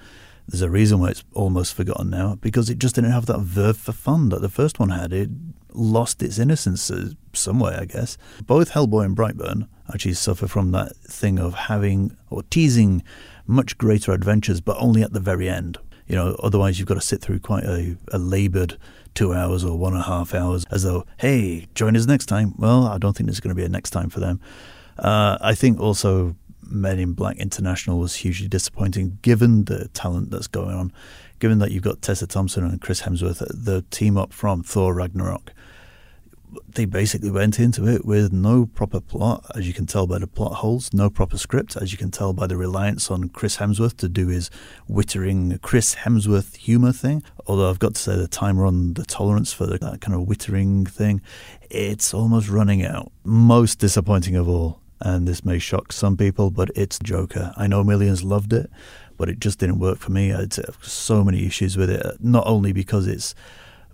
There's 0.48 0.62
a 0.64 0.70
reason 0.70 1.00
why 1.00 1.10
it's 1.10 1.24
almost 1.34 1.76
forgotten 1.76 2.10
now 2.10 2.36
because 2.36 2.70
it 2.70 2.80
just 2.80 2.96
didn't 2.96 3.12
have 3.12 3.28
that 3.28 3.42
verve 3.42 3.78
for 3.78 3.92
fun 3.92 4.30
that 4.30 4.42
the 4.42 4.50
first 4.50 4.80
one 4.80 4.90
had. 4.90 5.14
It 5.14 5.30
lost 5.74 6.24
its 6.24 6.40
innocence 6.40 6.90
uh, 6.90 7.12
some 7.34 7.60
way, 7.60 7.76
I 7.76 7.86
guess. 7.86 8.18
Both 8.46 8.72
Hellboy 8.72 9.06
and 9.06 9.16
Brightburn 9.16 9.68
actually 9.94 10.16
suffer 10.16 10.48
from 10.48 10.72
that 10.72 10.96
thing 10.98 11.38
of 11.38 11.54
having 11.54 12.18
or 12.32 12.42
teasing 12.44 13.04
much 13.46 13.78
greater 13.78 14.12
adventures, 14.12 14.62
but 14.62 14.78
only 14.80 15.04
at 15.04 15.14
the 15.14 15.20
very 15.20 15.48
end. 15.48 15.78
You 16.10 16.16
know, 16.16 16.36
otherwise 16.44 16.80
you've 16.80 16.88
got 16.88 16.96
to 16.96 17.02
sit 17.02 17.22
through 17.22 17.40
quite 17.40 17.64
a, 17.64 17.96
a 18.12 18.18
laboured 18.18 18.78
two 19.14 19.34
hours 19.34 19.64
or 19.64 19.78
one 19.78 19.94
and 19.94 20.02
a 20.02 20.06
half 20.06 20.34
hours 20.34 20.66
as 20.72 20.84
though, 20.84 21.06
hey, 21.18 21.68
join 21.76 21.96
us 21.96 22.06
next 22.06 22.26
time. 22.26 22.56
Well, 22.58 22.88
I 22.88 22.98
don't 22.98 23.16
think 23.16 23.28
there's 23.28 23.40
going 23.40 23.56
to 23.56 23.56
be 23.56 23.64
a 23.64 23.70
next 23.70 23.92
time 23.92 24.10
for 24.10 24.20
them. 24.20 24.42
Uh, 24.98 25.38
I 25.40 25.56
think 25.56 25.80
also 25.80 26.36
Men 26.72 27.00
in 27.00 27.14
Black 27.14 27.38
International 27.38 28.00
was 28.00 28.16
hugely 28.16 28.48
disappointing 28.48 29.18
given 29.22 29.66
the 29.66 29.88
talent 29.90 30.32
that's 30.32 30.48
going 30.48 30.76
on, 30.76 30.92
given 31.40 31.60
that 31.60 31.72
you've 31.72 31.84
got 31.84 32.02
Tessa 32.02 32.28
Thompson 32.28 32.64
and 32.64 32.82
Chris 32.82 33.02
Hemsworth, 33.02 33.46
the 33.50 33.84
team 33.92 34.18
up 34.18 34.34
from 34.34 34.64
Thor 34.64 34.94
Ragnarok. 34.94 35.54
They 36.68 36.86
basically 36.86 37.32
went 37.32 37.60
into 37.60 37.88
it 37.88 38.06
with 38.06 38.32
no 38.32 38.66
proper 38.66 39.00
plot, 39.00 39.46
as 39.56 39.68
you 39.68 39.74
can 39.74 39.86
tell 39.86 40.08
by 40.08 40.20
the 40.20 40.28
plot 40.28 40.56
holes, 40.56 40.94
no 40.94 41.10
proper 41.10 41.38
script, 41.38 41.76
as 41.76 41.92
you 41.92 41.98
can 41.98 42.10
tell 42.12 42.34
by 42.34 42.48
the 42.48 42.58
reliance 42.58 43.12
on 43.12 43.30
Chris 43.30 43.58
Hemsworth 43.58 43.98
to 43.98 44.10
do 44.10 44.28
his 44.28 44.50
wittering 44.90 45.62
Chris 45.62 45.96
Hemsworth 45.96 46.56
humor 46.56 46.92
thing. 46.92 47.24
Although 47.46 47.70
I've 47.70 47.80
got 47.80 47.96
to 47.96 48.02
say, 48.02 48.16
the 48.16 48.28
timer 48.28 48.66
on 48.66 48.94
the 48.94 49.06
tolerance 49.06 49.52
for 49.54 49.66
that 49.68 50.02
kind 50.02 50.14
of 50.14 50.28
wittering 50.28 50.88
thing, 50.88 51.22
it's 51.70 52.14
almost 52.14 52.50
running 52.50 52.84
out. 52.84 53.12
Most 53.24 53.80
disappointing 53.80 54.36
of 54.36 54.48
all, 54.48 54.80
and 55.02 55.28
this 55.28 55.46
may 55.46 55.60
shock 55.60 55.92
some 55.92 56.18
people, 56.18 56.50
but 56.50 56.72
it's 56.76 56.98
Joker. 57.00 57.54
I 57.58 57.68
know 57.68 57.84
millions 57.84 58.24
loved 58.24 58.54
it, 58.54 58.70
but 59.18 59.30
it 59.30 59.40
just 59.40 59.60
didn't 59.60 59.80
work 59.80 60.00
for 60.00 60.12
me. 60.12 60.34
I 60.34 60.42
had 60.42 60.54
so 60.82 61.24
many 61.24 61.46
issues 61.46 61.78
with 61.78 61.90
it, 61.90 62.04
not 62.20 62.48
only 62.48 62.72
because 62.72 63.06
it's 63.06 63.36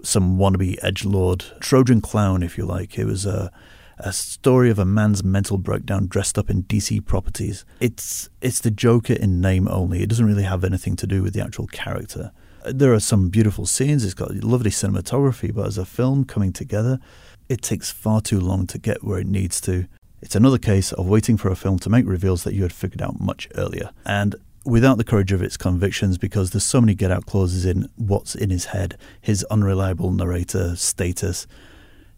some 0.04 0.38
wannabe 0.38 0.78
edge 0.82 1.06
lord 1.06 1.46
Trojan 1.60 2.02
clown, 2.02 2.44
if 2.44 2.58
you 2.58 2.66
like. 2.66 2.98
It 2.98 3.06
was 3.06 3.26
a 3.26 3.52
a 3.98 4.12
story 4.12 4.70
of 4.70 4.78
a 4.78 4.86
man's 4.86 5.24
mental 5.24 5.58
breakdown 5.58 6.08
dressed 6.08 6.38
up 6.38 6.50
in 6.50 6.64
DC 6.64 7.06
properties. 7.06 7.66
It's 7.80 8.30
it's 8.42 8.60
the 8.60 8.72
Joker 8.72 9.14
in 9.14 9.42
name 9.42 9.68
only. 9.68 10.02
It 10.02 10.10
doesn't 10.10 10.26
really 10.26 10.44
have 10.44 10.64
anything 10.64 10.96
to 10.98 11.08
do 11.08 11.24
with 11.24 11.34
the 11.34 11.42
actual 11.42 11.68
character. 11.68 12.32
There 12.66 12.94
are 12.94 13.00
some 13.00 13.30
beautiful 13.30 13.66
scenes. 13.66 14.04
It's 14.04 14.14
got 14.14 14.32
lovely 14.44 14.72
cinematography, 14.72 15.54
but 15.54 15.68
as 15.68 15.78
a 15.78 15.86
film 15.86 16.26
coming 16.26 16.52
together, 16.52 17.00
it 17.48 17.62
takes 17.62 17.92
far 17.92 18.22
too 18.22 18.40
long 18.40 18.66
to 18.68 18.80
get 18.80 19.04
where 19.04 19.20
it 19.20 19.28
needs 19.28 19.62
to. 19.62 19.88
It's 20.22 20.36
another 20.36 20.58
case 20.58 20.92
of 20.92 21.08
waiting 21.08 21.38
for 21.38 21.50
a 21.50 21.56
film 21.56 21.78
to 21.80 21.90
make 21.90 22.08
reveals 22.08 22.44
that 22.44 22.56
you 22.56 22.64
had 22.64 22.74
figured 22.74 23.02
out 23.02 23.20
much 23.20 23.48
earlier. 23.56 23.92
And 24.06 24.36
without 24.66 24.98
the 24.98 25.04
courage 25.04 25.32
of 25.32 25.42
its 25.42 25.58
convictions, 25.58 26.18
because 26.18 26.52
there's 26.52 26.66
so 26.66 26.82
many 26.82 26.96
get 26.96 27.12
out 27.12 27.26
clauses 27.26 27.66
in 27.66 27.90
what's 27.96 28.36
in 28.36 28.50
his 28.50 28.66
head, 28.66 28.98
his 29.22 29.44
unreliable 29.46 30.12
narrator 30.12 30.76
status. 30.76 31.48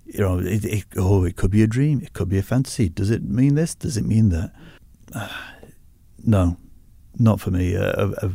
You 0.06 0.20
know, 0.22 0.40
it, 0.40 0.64
it, 0.66 0.86
oh, 0.98 1.26
it 1.26 1.36
could 1.36 1.52
be 1.52 1.62
a 1.64 1.68
dream, 1.68 2.02
it 2.02 2.14
could 2.14 2.30
be 2.30 2.38
a 2.38 2.44
fantasy. 2.44 2.90
Does 2.90 3.10
it 3.10 3.24
mean 3.24 3.56
this? 3.56 3.76
Does 3.76 3.98
it 3.98 4.06
mean 4.06 4.30
that? 4.30 4.54
Uh, 5.14 5.30
no, 6.26 6.58
not 7.20 7.42
for 7.42 7.52
me. 7.52 7.76
A, 7.76 7.92
a, 7.92 8.32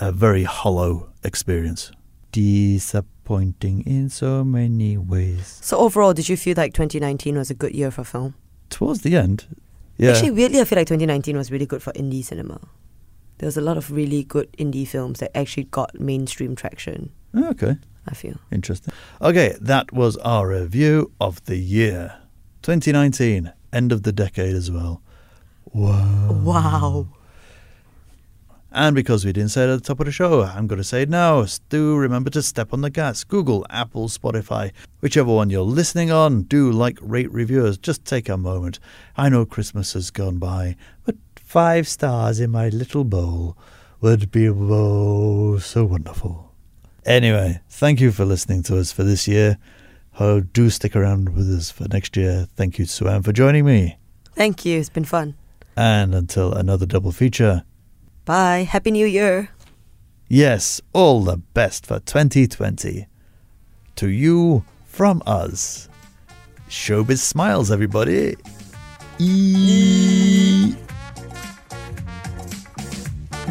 a 0.00 0.12
very 0.12 0.44
hollow 0.44 1.10
experience. 1.24 1.90
Disappointing 2.32 3.82
in 3.86 4.08
so 4.08 4.44
many 4.44 4.96
ways. 4.96 5.58
So 5.62 5.78
overall, 5.78 6.14
did 6.14 6.28
you 6.28 6.36
feel 6.36 6.54
like 6.56 6.72
2019 6.72 7.36
was 7.36 7.50
a 7.50 7.54
good 7.54 7.74
year 7.74 7.90
for 7.90 8.04
film? 8.04 8.34
Towards 8.70 9.02
the 9.02 9.16
end, 9.16 9.46
yeah. 9.98 10.10
Actually, 10.10 10.32
weirdly, 10.32 10.60
I 10.60 10.64
feel 10.64 10.78
like 10.78 10.88
2019 10.88 11.36
was 11.36 11.52
really 11.52 11.66
good 11.66 11.82
for 11.82 11.92
indie 11.92 12.24
cinema. 12.24 12.60
There 13.42 13.48
was 13.48 13.56
a 13.56 13.60
lot 13.60 13.76
of 13.76 13.90
really 13.90 14.22
good 14.22 14.52
indie 14.52 14.86
films 14.86 15.18
that 15.18 15.36
actually 15.36 15.64
got 15.64 15.98
mainstream 15.98 16.54
traction. 16.54 17.10
Oh, 17.34 17.48
okay. 17.48 17.76
I 18.06 18.14
feel. 18.14 18.36
Interesting. 18.52 18.94
Okay, 19.20 19.56
that 19.60 19.92
was 19.92 20.16
our 20.18 20.46
review 20.46 21.10
of 21.20 21.44
the 21.46 21.56
year 21.56 22.20
2019, 22.62 23.52
end 23.72 23.90
of 23.90 24.04
the 24.04 24.12
decade 24.12 24.54
as 24.54 24.70
well. 24.70 25.02
Wow. 25.72 26.30
Wow. 26.30 27.08
And 28.70 28.94
because 28.94 29.24
we 29.24 29.32
didn't 29.32 29.50
say 29.50 29.64
it 29.64 29.70
at 29.70 29.82
the 29.82 29.88
top 29.88 29.98
of 29.98 30.06
the 30.06 30.12
show, 30.12 30.42
I'm 30.42 30.68
going 30.68 30.78
to 30.78 30.84
say 30.84 31.02
it 31.02 31.08
now. 31.08 31.44
Do 31.68 31.96
remember 31.96 32.30
to 32.30 32.42
step 32.42 32.72
on 32.72 32.82
the 32.82 32.90
gas. 32.90 33.24
Google, 33.24 33.66
Apple, 33.68 34.08
Spotify, 34.08 34.70
whichever 35.00 35.34
one 35.34 35.50
you're 35.50 35.62
listening 35.62 36.12
on, 36.12 36.42
do 36.42 36.70
like, 36.70 36.96
rate, 37.02 37.32
reviewers. 37.32 37.76
Just 37.76 38.04
take 38.04 38.28
a 38.28 38.36
moment. 38.36 38.78
I 39.16 39.28
know 39.28 39.44
Christmas 39.44 39.94
has 39.94 40.12
gone 40.12 40.38
by, 40.38 40.76
but 41.04 41.16
five 41.52 41.86
stars 41.86 42.40
in 42.40 42.50
my 42.50 42.70
little 42.70 43.04
bowl 43.04 43.54
would 44.00 44.30
be 44.30 44.48
oh, 44.48 45.58
so 45.58 45.84
wonderful. 45.84 46.50
Anyway, 47.04 47.60
thank 47.68 48.00
you 48.00 48.10
for 48.10 48.24
listening 48.24 48.62
to 48.62 48.78
us 48.78 48.90
for 48.90 49.02
this 49.04 49.28
year. 49.28 49.58
Oh, 50.18 50.40
do 50.40 50.70
stick 50.70 50.96
around 50.96 51.28
with 51.36 51.50
us 51.54 51.70
for 51.70 51.86
next 51.88 52.16
year. 52.16 52.46
Thank 52.56 52.78
you, 52.78 52.86
Sue-Ann, 52.86 53.22
for 53.22 53.32
joining 53.34 53.66
me. 53.66 53.98
Thank 54.34 54.64
you. 54.64 54.78
It's 54.80 54.88
been 54.88 55.04
fun. 55.04 55.34
And 55.76 56.14
until 56.14 56.54
another 56.54 56.86
double 56.86 57.12
feature, 57.12 57.64
Bye. 58.24 58.62
Happy 58.62 58.90
New 58.90 59.06
Year. 59.06 59.50
yes, 60.28 60.80
all 60.94 61.22
the 61.22 61.36
best 61.36 61.84
for 61.84 61.98
2020. 62.00 63.06
To 63.96 64.08
you 64.08 64.64
from 64.86 65.22
us. 65.26 65.90
Showbiz 66.70 67.18
smiles, 67.18 67.70
everybody. 67.70 68.36
E- 69.18 70.74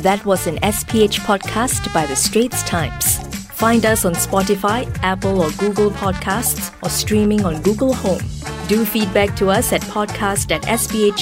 That 0.02 0.26
was 0.26 0.48
an 0.48 0.58
SPH 0.58 1.20
podcast 1.20 1.94
by 1.94 2.08
The 2.08 2.16
Straits 2.16 2.64
Times. 2.64 3.20
Find 3.50 3.86
us 3.86 4.04
on 4.04 4.14
Spotify, 4.14 4.92
Apple 5.04 5.42
or 5.42 5.52
Google 5.52 5.92
Podcasts, 5.92 6.74
or 6.84 6.90
streaming 6.90 7.46
on 7.46 7.62
Google 7.62 7.94
Home. 7.94 8.24
Do 8.68 8.84
feedback 8.84 9.36
to 9.36 9.52
us 9.52 9.72
at 9.74 9.82
podcast 9.82 10.52
at 10.52 10.64
sph.com.sg. 10.64 11.16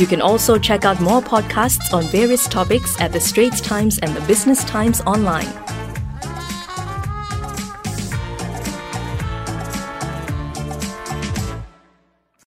You 0.00 0.06
can 0.06 0.22
also 0.22 0.58
check 0.58 0.86
out 0.86 0.98
more 0.98 1.20
podcasts 1.20 1.92
on 1.92 2.04
various 2.04 2.48
topics 2.48 2.98
at 2.98 3.12
The 3.12 3.20
Straits 3.20 3.60
Times 3.60 3.98
and 3.98 4.16
The 4.16 4.22
Business 4.22 4.64
Times 4.64 5.02
online. 5.02 5.52